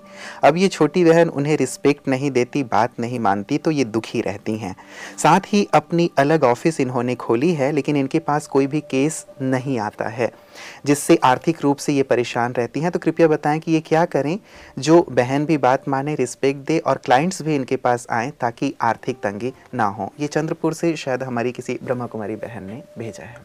अब 0.45 0.57
ये 0.57 0.69
छोटी 0.69 1.05
बहन 1.05 1.29
उन्हें 1.31 1.57
रिस्पेक्ट 1.57 2.09
नहीं 2.09 2.31
देती, 2.31 2.63
बात 2.63 3.01
नहीं 3.01 3.19
मानती 3.21 3.59
तो 3.59 3.71
ये 3.71 3.85
दुखी 3.85 4.21
रहती 4.21 4.57
हैं। 4.57 4.75
साथ 5.19 5.41
ही 5.47 5.67
अपनी 5.75 6.11
अलग 6.19 6.45
ऑफ़िस 6.45 6.81
इन्होंने 6.81 7.15
खोली 7.15 7.53
है, 7.53 7.71
लेकिन 7.73 7.97
इनके 7.97 8.19
पास 8.19 8.47
कोई 8.47 8.67
भी 8.67 8.81
केस 8.81 9.25
नहीं 9.43 9.79
आता 9.79 10.09
है, 10.09 10.31
जिससे 10.87 11.19
आर्थिक 11.25 11.63
रूप 11.63 11.77
से 11.77 11.93
ये 11.93 12.03
परेशान 12.03 12.53
रहती 12.53 12.81
हैं। 12.81 12.91
तो 12.91 12.99
कृपया 12.99 13.29
बताएँ 13.29 13.61
कि 13.61 13.73
ये 13.73 13.81
क्या 13.81 14.05
करें, 14.07 14.39
जो 14.79 15.01
बहन 15.11 15.47
भी 15.47 15.57
बात 15.59 15.89
माने, 15.89 16.15
रिस्पेक्ट 16.15 16.67
दे 16.67 16.79
और 16.79 17.01
क्लाइंट्स 17.05 17.43
भी 17.43 17.55
इनके 17.55 17.77
पास 17.77 18.07
आए, 18.11 18.31
ताकि 18.41 18.75
आर्थिक 18.81 19.17
तंगी 19.17 19.53
ना 19.75 19.85
हो। 19.87 20.13
ये 20.21 20.27
चंद्रपुर 20.27 20.75
से 20.75 20.95
शायद 20.97 21.23
हमारी 21.23 21.53
किसी 21.53 21.79
ब्रह्मा 21.83 22.07
कुमारी 22.07 22.37
बहन 22.37 22.65
ने 22.65 22.83
भेजा 22.99 23.25
है। 23.25 23.37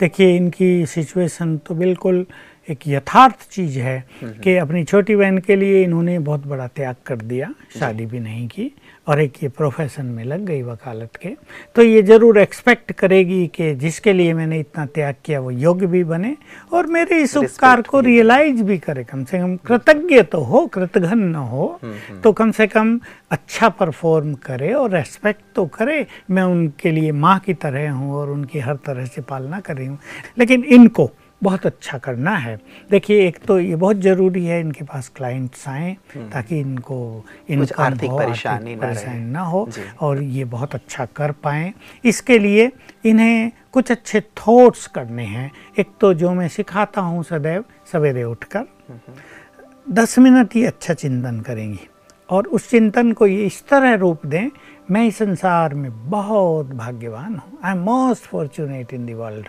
देखिए, 0.00 0.36
इनकी 0.36 0.86
सिचुएशन 0.86 1.56
तो 1.58 1.74
बिल्कुल 1.74 2.26
एक 2.68 2.88
यथार्थ 2.88 3.48
चीज़ 3.50 3.78
है 3.78 4.04
कि 4.42 4.56
अपनी 4.56 4.84
छोटी 4.84 5.16
बहन 5.16 5.38
के 5.38 5.56
लिए 5.56 5.82
इन्होंने 5.84 6.18
बहुत 6.18 6.46
बड़ा 6.46 6.66
त्याग 6.66 6.96
कर 7.06 7.16
दिया 7.18 7.52
शादी 7.78 8.06
भी 8.06 8.20
नहीं 8.20 8.46
की 8.48 8.70
और 9.08 9.20
एक 9.20 9.42
ये 9.42 9.48
प्रोफेशन 9.48 10.06
में 10.06 10.24
लग 10.24 10.44
गई 10.46 10.62
वकालत 10.62 11.16
के। 11.16 11.28
तो 11.76 11.82
ये 11.82 12.02
ज़रूर 12.02 12.38
एक्सपेक्ट 12.38 12.92
करेगी 12.92 13.46
कि 13.54 13.74
जिसके 13.74 14.12
लिए 14.12 14.32
मैंने 14.34 14.58
इतना 14.60 14.84
त्याग 14.86 15.14
किया 15.24 15.40
वो 15.40 15.50
योग्य 15.50 15.86
भी 15.86 16.02
बने 16.04 16.34
और 16.72 16.86
मेरे 16.86 17.20
इस 17.22 17.36
उपकार 17.36 17.82
को 17.82 18.00
रियलाइज़ 18.00 18.62
भी 18.62 18.78
करे। 18.78 19.04
कम 19.04 19.24
से 19.24 19.38
कम 19.38 19.56
कृतज्ञ 19.66 20.22
तो 20.22 20.40
हो 20.40 20.66
कृतघन 20.66 21.18
न 21.18 21.34
हो 21.34 21.66
हम्म, 21.82 21.94
हम्म। 22.08 22.20
तो 22.20 22.32
कम 22.32 22.50
से 22.50 22.66
कम 22.66 22.98
अच्छा 23.30 23.68
परफॉर्म 23.70 24.34
करे 24.44 24.72
और 24.72 24.90
रेस्पेक्ट 24.90 25.40
तो 25.54 25.66
करे। 25.68 26.06
मैं 26.30 26.42
उनके 26.42 26.90
लिए 26.90 27.12
माँ 27.14 27.38
की 27.38 27.54
तरह 27.54 27.90
हूँ 27.92 28.14
और 28.14 28.30
उनकी 28.30 28.58
हर 28.58 28.76
तरह 28.86 29.04
से 29.06 29.22
पालना 29.22 29.60
कर 29.60 29.76
रही 29.76 29.86
हूँ। 29.86 29.98
लेकिन 30.38 30.64
इनको 30.64 31.10
बहुत 31.42 31.66
अच्छा 31.66 31.98
करना 31.98 32.34
है। 32.36 32.56
देखिए 32.90 33.26
एक 33.26 33.38
तो 33.46 33.58
ये 33.60 33.76
बहुत 33.76 33.96
ज़रूरी 33.96 34.44
है 34.46 34.60
इनके 34.60 34.84
पास 34.84 35.08
क्लाइंट्स 35.16 35.66
आए 35.68 35.90
हम्म। 36.14 36.28
ताकि 36.30 36.58
इनको 36.58 37.24
इनकम 37.50 37.82
आर्थिक 37.82 38.10
परेशानी 38.10 38.76
परेशानी 38.76 39.24
ना 39.30 39.40
हो 39.42 39.68
और 40.00 40.22
ये 40.22 40.44
बहुत 40.46 40.74
अच्छा 40.74 41.04
कर 41.16 41.32
पाएँ। 41.44 41.72
इसके 42.04 42.38
लिए 42.38 42.70
इन्हें 43.04 43.50
कुछ 43.72 43.90
अच्छे 43.90 44.20
थॉट्स 44.20 44.86
करने 44.86 45.24
हैं। 45.24 45.50
एक 45.78 45.88
तो 46.00 46.12
जो 46.14 46.32
मैं 46.34 46.48
सिखाता 46.48 47.00
हूँ 47.00 47.22
सदैव 47.24 47.64
सवेरे 47.92 48.24
उठकर 48.24 48.66
हम्म। 48.88 49.94
दस 49.94 50.18
मिनट 50.18 50.54
ही 50.54 50.64
अच्छा 50.64 50.94
चिंतन 50.94 51.40
करेंगी 51.40 51.88
और 52.28 52.46
उस 52.46 52.68
चिंतन 52.70 53.12
को 53.12 53.26
ये 53.26 53.44
इस 53.46 53.62
तरह 53.68 53.94
रूप 53.94 54.26
दें 54.26 54.48
मैं 54.90 55.04
इस 55.06 55.16
संसार 55.18 55.74
में 55.74 55.90
बहुत 56.10 56.66
भाग्यवान 56.66 57.34
हूँ। 57.34 57.58
I 57.64 57.72
am 57.72 57.78
most 57.78 58.24
fortunate 58.24 58.92
in 58.94 59.12
world 59.14 59.46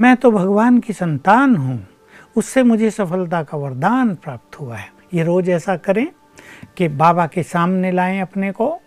मैं 0.00 0.14
तो 0.16 0.30
भगवान 0.30 0.78
की 0.78 0.92
संतान 0.92 1.56
हूँ। 1.56 1.78
उससे 2.36 2.62
मुझे 2.62 2.90
सफलता 2.90 3.42
का 3.42 3.58
वरदान 3.58 4.14
प्राप्त 4.14 4.60
हुआ 4.60 4.76
है। 4.76 4.88
ये 5.14 5.24
रोज़ 5.24 5.50
ऐसा 5.50 5.76
करें 5.76 6.06
कि 6.76 6.88
बाबा 6.90 7.26
के 7.26 7.42
सामने 7.42 7.92
लाएँ 7.92 8.20
अपने 8.20 8.52
को 8.52 8.80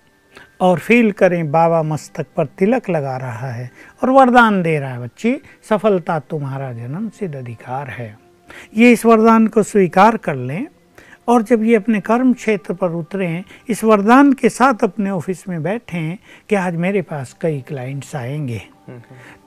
और 0.61 0.79
फील 0.79 1.11
करें, 1.11 1.51
बाबा 1.51 1.81
मस्तक 1.83 2.27
पर 2.37 2.45
तिलक 2.57 2.89
लगा 2.89 3.17
रहा 3.17 3.51
है 3.51 3.69
और 4.01 4.09
वरदान 4.09 4.61
दे 4.63 4.77
रहा 4.79 4.91
है, 4.91 4.99
बच्ची, 4.99 5.35
सफलता 5.69 6.19
तुम्हारा 6.19 6.71
जन्म 6.73 7.09
सिद्ध 7.09 7.35
अधिकार 7.35 7.89
है। 7.89 8.17
ये 8.77 8.91
इस 8.91 9.05
वरदान 9.05 9.47
को 9.47 9.63
स्वीकार 9.63 10.17
कर 10.17 10.35
लें 10.35 10.67
और 11.27 11.41
जब 11.41 11.63
ये 11.63 11.75
अपने 11.75 11.99
कर्म 11.99 12.33
क्षेत्र 12.33 12.73
पर 12.73 12.91
उतरे 12.91 13.25
हैं, 13.25 13.43
इस 13.69 13.83
वरदान 13.83 14.33
के 14.33 14.49
साथ 14.49 14.83
अपने 14.83 15.09
ऑफ़िस 15.09 15.47
में 15.49 15.61
बैठे 15.63 15.97
हैं 15.97 16.17
कि 16.49 16.55
आज 16.55 16.75
मेरे 16.75 17.01
पास 17.01 17.35
कई 17.41 17.61
क्लाइंट्स 17.61 18.15
आएँगे। 18.15 18.61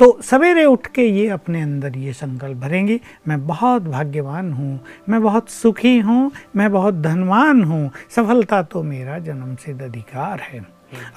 तो 0.01 0.21
सवेरे 0.23 0.65
उठ 0.65 0.87
के 0.87 1.03
ये 1.03 1.29
अपने 1.29 1.63
अंदर 1.63 1.97
ये 1.97 2.13
संकल्प 2.13 2.57
भरेंगे, 2.57 3.01
मैं 3.29 3.47
बहुत 3.47 3.83
भाग्यवान 3.83 4.53
हूँ, 4.53 4.81
मैं 5.09 5.23
बहुत 5.23 5.51
सुखी 5.51 5.99
हूँ, 5.99 6.31
मैं 6.57 6.71
बहुत 6.73 6.95
धनवान 6.95 7.63
हूँ, 7.65 7.91
सफलता 8.11 8.63
तो 8.63 8.83
मेरा 8.83 9.19
जन्म 9.19 9.55
सिद्ध 9.57 9.83
अधिकार 9.83 10.41
है। 10.41 10.65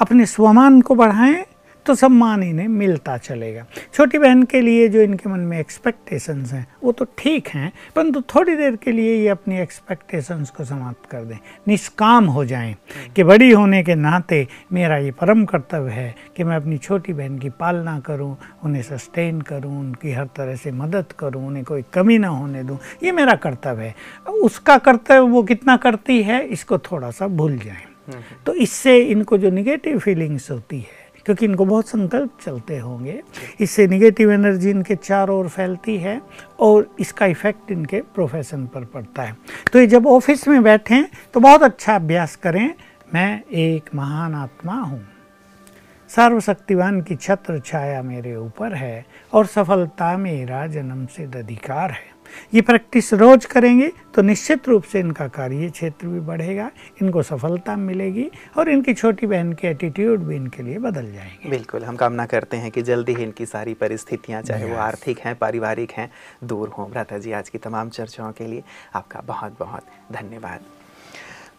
अपने 0.01 0.25
स्वमान 0.25 0.81
को 0.81 0.95
बढ़ाएँ 0.95 1.43
तो 1.85 1.95
सम्मान 1.95 2.43
इन्हें 2.43 2.67
मिलता 2.67 3.17
चलेगा। 3.17 3.65
छोटी 3.93 4.17
बहन 4.17 4.43
के 4.43 4.61
लिए 4.61 4.87
जो 4.89 5.01
इनके 5.01 5.29
मन 5.29 5.39
में 5.39 5.59
एक्सपेक्टेशंस 5.59 6.51
हैं 6.53 6.65
वो 6.83 6.91
तो 6.91 7.05
ठीक 7.17 7.47
हैं 7.47 7.71
परंतु 7.95 8.21
थोड़ी 8.35 8.55
देर 8.55 8.75
के 8.75 8.91
लिए 8.91 9.15
ये 9.15 9.27
अपनी 9.27 9.59
एक्सपेक्टेशंस 9.59 10.49
को 10.49 10.65
समाप्त 10.65 11.09
कर 11.11 11.23
दें। 11.23 11.37
निष्काम 11.67 12.25
हो 12.25 12.45
जाएँ 12.45 12.75
कि 13.15 13.23
बड़ी 13.23 13.51
होने 13.51 13.83
के 13.83 13.95
नाते 13.95 14.47
मेरा 14.73 14.97
ये 14.97 15.11
परम 15.11 15.45
कर्तव्य 15.45 15.91
है 15.91 16.15
कि 16.37 16.43
मैं 16.43 16.55
अपनी 16.55 16.77
छोटी 16.77 17.13
बहन 17.13 17.37
की 17.39 17.49
पालना 17.51 17.99
करूँ 17.99 18.35
उन्हें 18.63 18.81
सस्टेन 18.83 19.41
करूँ 19.41 19.79
उनकी 19.79 20.11
हर 20.11 20.27
तरह 20.35 20.55
से 20.55 20.71
मदद 20.73 21.11
करूँ 21.19 21.45
उन्हें 21.47 21.65
कोई 21.65 21.83
कमी 21.93 22.17
ना 22.17 22.27
होने 22.29 22.63
दूँ। 22.63 22.77
ये 23.03 23.11
मेरा 23.11 23.35
कर्तव्य 23.35 23.85
है। 23.85 23.95
उसका 24.43 24.77
कर्तव्य 24.79 25.19
वो 25.19 25.43
कितना 25.43 25.77
करती 25.77 26.21
है 26.23 26.43
इसको 26.47 26.77
थोड़ा 26.81 27.11
सा 27.11 27.27
भूल 27.29 27.57
जाएँ। 27.57 27.85
तो 28.45 28.53
इससे 28.53 28.97
इनको 29.01 29.37
जो 29.37 29.49
निगेटिव 29.49 29.99
फीलिंग्स 29.99 30.49
होती 30.51 30.79
है 30.79 31.02
क्योंकि 31.25 31.45
इनको 31.45 31.65
बहुत 31.65 31.87
संकल्प 31.87 32.37
चलते 32.41 32.77
होंगे। 32.77 33.21
इससे 33.59 33.87
निगेटिव 33.87 34.31
एनर्जी 34.31 34.69
इनके 34.69 34.95
चारों 34.95 35.37
ओर 35.39 35.47
फैलती 35.49 35.97
है 35.97 36.19
और 36.59 36.89
इसका 36.99 37.25
इफ़ेक्ट 37.25 37.71
इनके 37.71 38.01
प्रोफेशन 38.15 38.65
पर 38.65 38.85
पड़ता 38.85 39.23
है। 39.23 39.35
तो 39.73 39.79
ये 39.79 39.87
जब 39.87 40.07
ऑफ़िस 40.07 40.47
में 40.47 40.61
बैठें 40.63 41.03
तो 41.33 41.39
बहुत 41.39 41.63
अच्छा 41.63 41.95
अभ्यास 41.95 42.35
करें, 42.35 42.73
मैं 43.13 43.43
एक 43.43 43.89
महान 43.95 44.35
आत्मा 44.35 44.73
हूँ। 44.73 45.03
सर्वशक्तिवान 46.09 47.01
की 47.01 47.15
छत्र 47.15 47.59
छाया 47.59 48.01
मेरे 48.03 48.35
ऊपर 48.35 48.73
है 48.73 49.05
और 49.33 49.45
सफलता 49.45 50.15
मेरा 50.17 50.65
जन्म 50.67 51.05
सिद्ध 51.07 51.35
अधिकार 51.35 51.91
है। 51.91 52.12
ये 52.53 52.61
प्रैक्टिस 52.61 53.13
रोज 53.13 53.45
करेंगे 53.45 53.91
तो 54.15 54.21
निश्चित 54.21 54.67
रूप 54.69 54.83
से 54.83 54.99
इनका 54.99 55.27
कार्य 55.27 55.69
क्षेत्र 55.69 56.07
भी 56.07 56.19
बढ़ेगा 56.19 56.69
इनको 57.01 57.23
सफलता 57.23 57.75
मिलेगी 57.75 58.29
और 58.57 58.69
इनकी 58.69 58.93
छोटी 58.93 59.27
बहन 59.27 59.53
के 59.53 59.67
एटीट्यूड 59.67 60.23
भी 60.23 60.35
इनके 60.35 60.63
लिए 60.63 60.77
बदल 60.79 61.11
जाएँगे। 61.13 61.49
बिल्कुल 61.49 61.83
हम 61.83 61.95
कामना 61.95 62.25
करते 62.25 62.57
हैं 62.57 62.71
कि 62.71 62.81
जल्दी 62.81 63.13
ही 63.13 63.23
इनकी 63.23 63.45
सारी 63.45 63.73
परिस्थितियाँ 63.73 64.41
चाहे 64.41 64.65
वो 64.65 64.77
आर्थिक 64.77 65.19
हैं 65.19 65.35
पारिवारिक 65.35 65.91
हैं 65.91 66.09
दूर 66.43 66.69
हों। 66.69 66.89
भ्राता 66.91 67.17
जी 67.17 67.31
आज 67.31 67.49
की 67.49 67.57
तमाम 67.57 67.89
चर्चाओं 67.89 68.31
के 68.31 68.47
लिए 68.47 68.63
आपका 68.95 69.21
बहुत 69.21 69.59
बहुत 69.59 69.83
धन्यवाद। 70.11 70.82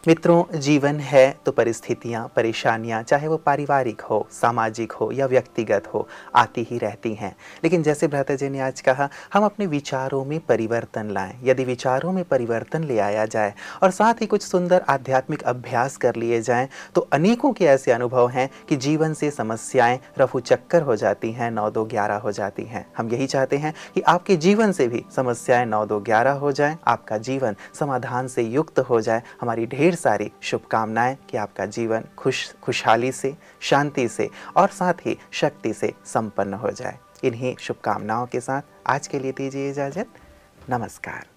मित्रों, 0.08 0.58
जीवन 0.58 0.98
है 1.00 1.36
तो 1.46 1.52
परिस्थितियाँ, 1.52 2.26
परेशानियाँ, 2.36 3.02
चाहे 3.02 3.28
वो 3.28 3.36
पारिवारिक 3.36 4.00
हो, 4.00 4.26
सामाजिक 4.30 4.92
हो 4.92 5.10
या 5.12 5.26
व्यक्तिगत 5.26 5.86
हो, 5.94 6.06
आती 6.34 6.66
ही 6.70 6.78
रहती 6.78 7.12
हैं। 7.14 7.34
लेकिन 7.64 7.82
जैसे 7.82 8.08
भ्राता 8.08 8.34
जी 8.34 8.48
ने 8.48 8.60
आज 8.60 8.80
कहा, 8.80 9.08
हम 9.34 9.44
अपने 9.44 9.66
विचारों 9.66 10.24
में 10.24 10.38
परिवर्तन 10.40 11.10
लाएँ। 11.10 11.38
यदि 11.44 11.64
विचारों 11.64 12.12
में 12.12 12.24
परिवर्तन 12.24 12.84
ले 12.84 12.98
आया 12.98 13.24
जाए 13.26 13.54
और 13.82 13.90
साथ 13.90 14.20
ही 14.20 14.26
कुछ 14.26 14.42
सुंदर 14.42 14.84
आध्यात्मिक 14.88 15.42
अभ्यास 15.42 15.96
कर 15.96 16.16
लिए 16.16 16.40
जाएँ 16.40 16.68
तो 16.94 17.00
अनेकों 17.12 17.52
के 17.52 17.64
ऐसे 17.64 17.92
अनुभव 17.92 18.28
हैं 18.28 18.48
कि 18.68 18.76
जीवन 18.76 19.14
से 19.14 19.30
समस्याएँ 19.30 19.98
रफू 20.18 20.40
चक्कर 20.40 20.82
हो 20.82 20.96
जाती 20.96 21.32
हैं, 21.32 21.50
नौ 21.50 21.70
दो 21.70 21.84
ग्यारह 21.84 22.16
हो 22.16 22.32
जाती 22.32 22.64
हैं। 22.64 22.86
हम 22.98 23.10
यही 23.10 23.26
चाहते 23.26 23.56
हैं 23.56 23.74
कि 23.94 24.00
आपके 24.00 24.36
जीवन 24.36 24.72
से 24.72 24.88
भी 24.88 25.04
समस्याएँ 25.16 25.66
नौ 25.66 25.84
दो 25.86 26.00
ग्यारह 26.00 26.32
हो 26.34 26.52
जाएँ, 26.52 26.76
आपका 26.86 27.18
जीवन 27.18 27.56
समाधान 27.74 28.28
से 28.28 28.42
युक्त 28.42 28.78
हो 28.80 29.00
जाए, 29.00 29.22
हमारी 29.40 29.66
ढेर 29.66 29.93
ढेर 29.94 30.00
सारी 30.00 30.30
शुभकामनाएँ 30.42 31.16
कि 31.30 31.36
आपका 31.36 31.66
जीवन 31.66 32.04
खुश, 32.18 32.54
खुशहाली 32.62 33.12
से, 33.12 33.34
शांति 33.60 34.08
से 34.08 34.28
और 34.56 34.68
साथ 34.68 35.06
ही 35.06 35.16
शक्ति 35.32 35.72
से 35.72 35.92
संपन्न 36.04 36.54
हो 36.54 36.70
जाए। 36.70 36.98
इन्हीं 37.24 37.54
शुभकामनाओं 37.60 38.26
के 38.26 38.40
साथ 38.40 38.62
आज 38.86 39.06
के 39.06 39.18
लिए 39.18 39.32
दीजिए 39.32 39.70
इजाज़त। 39.70 40.06
नमस्कार। 40.70 41.33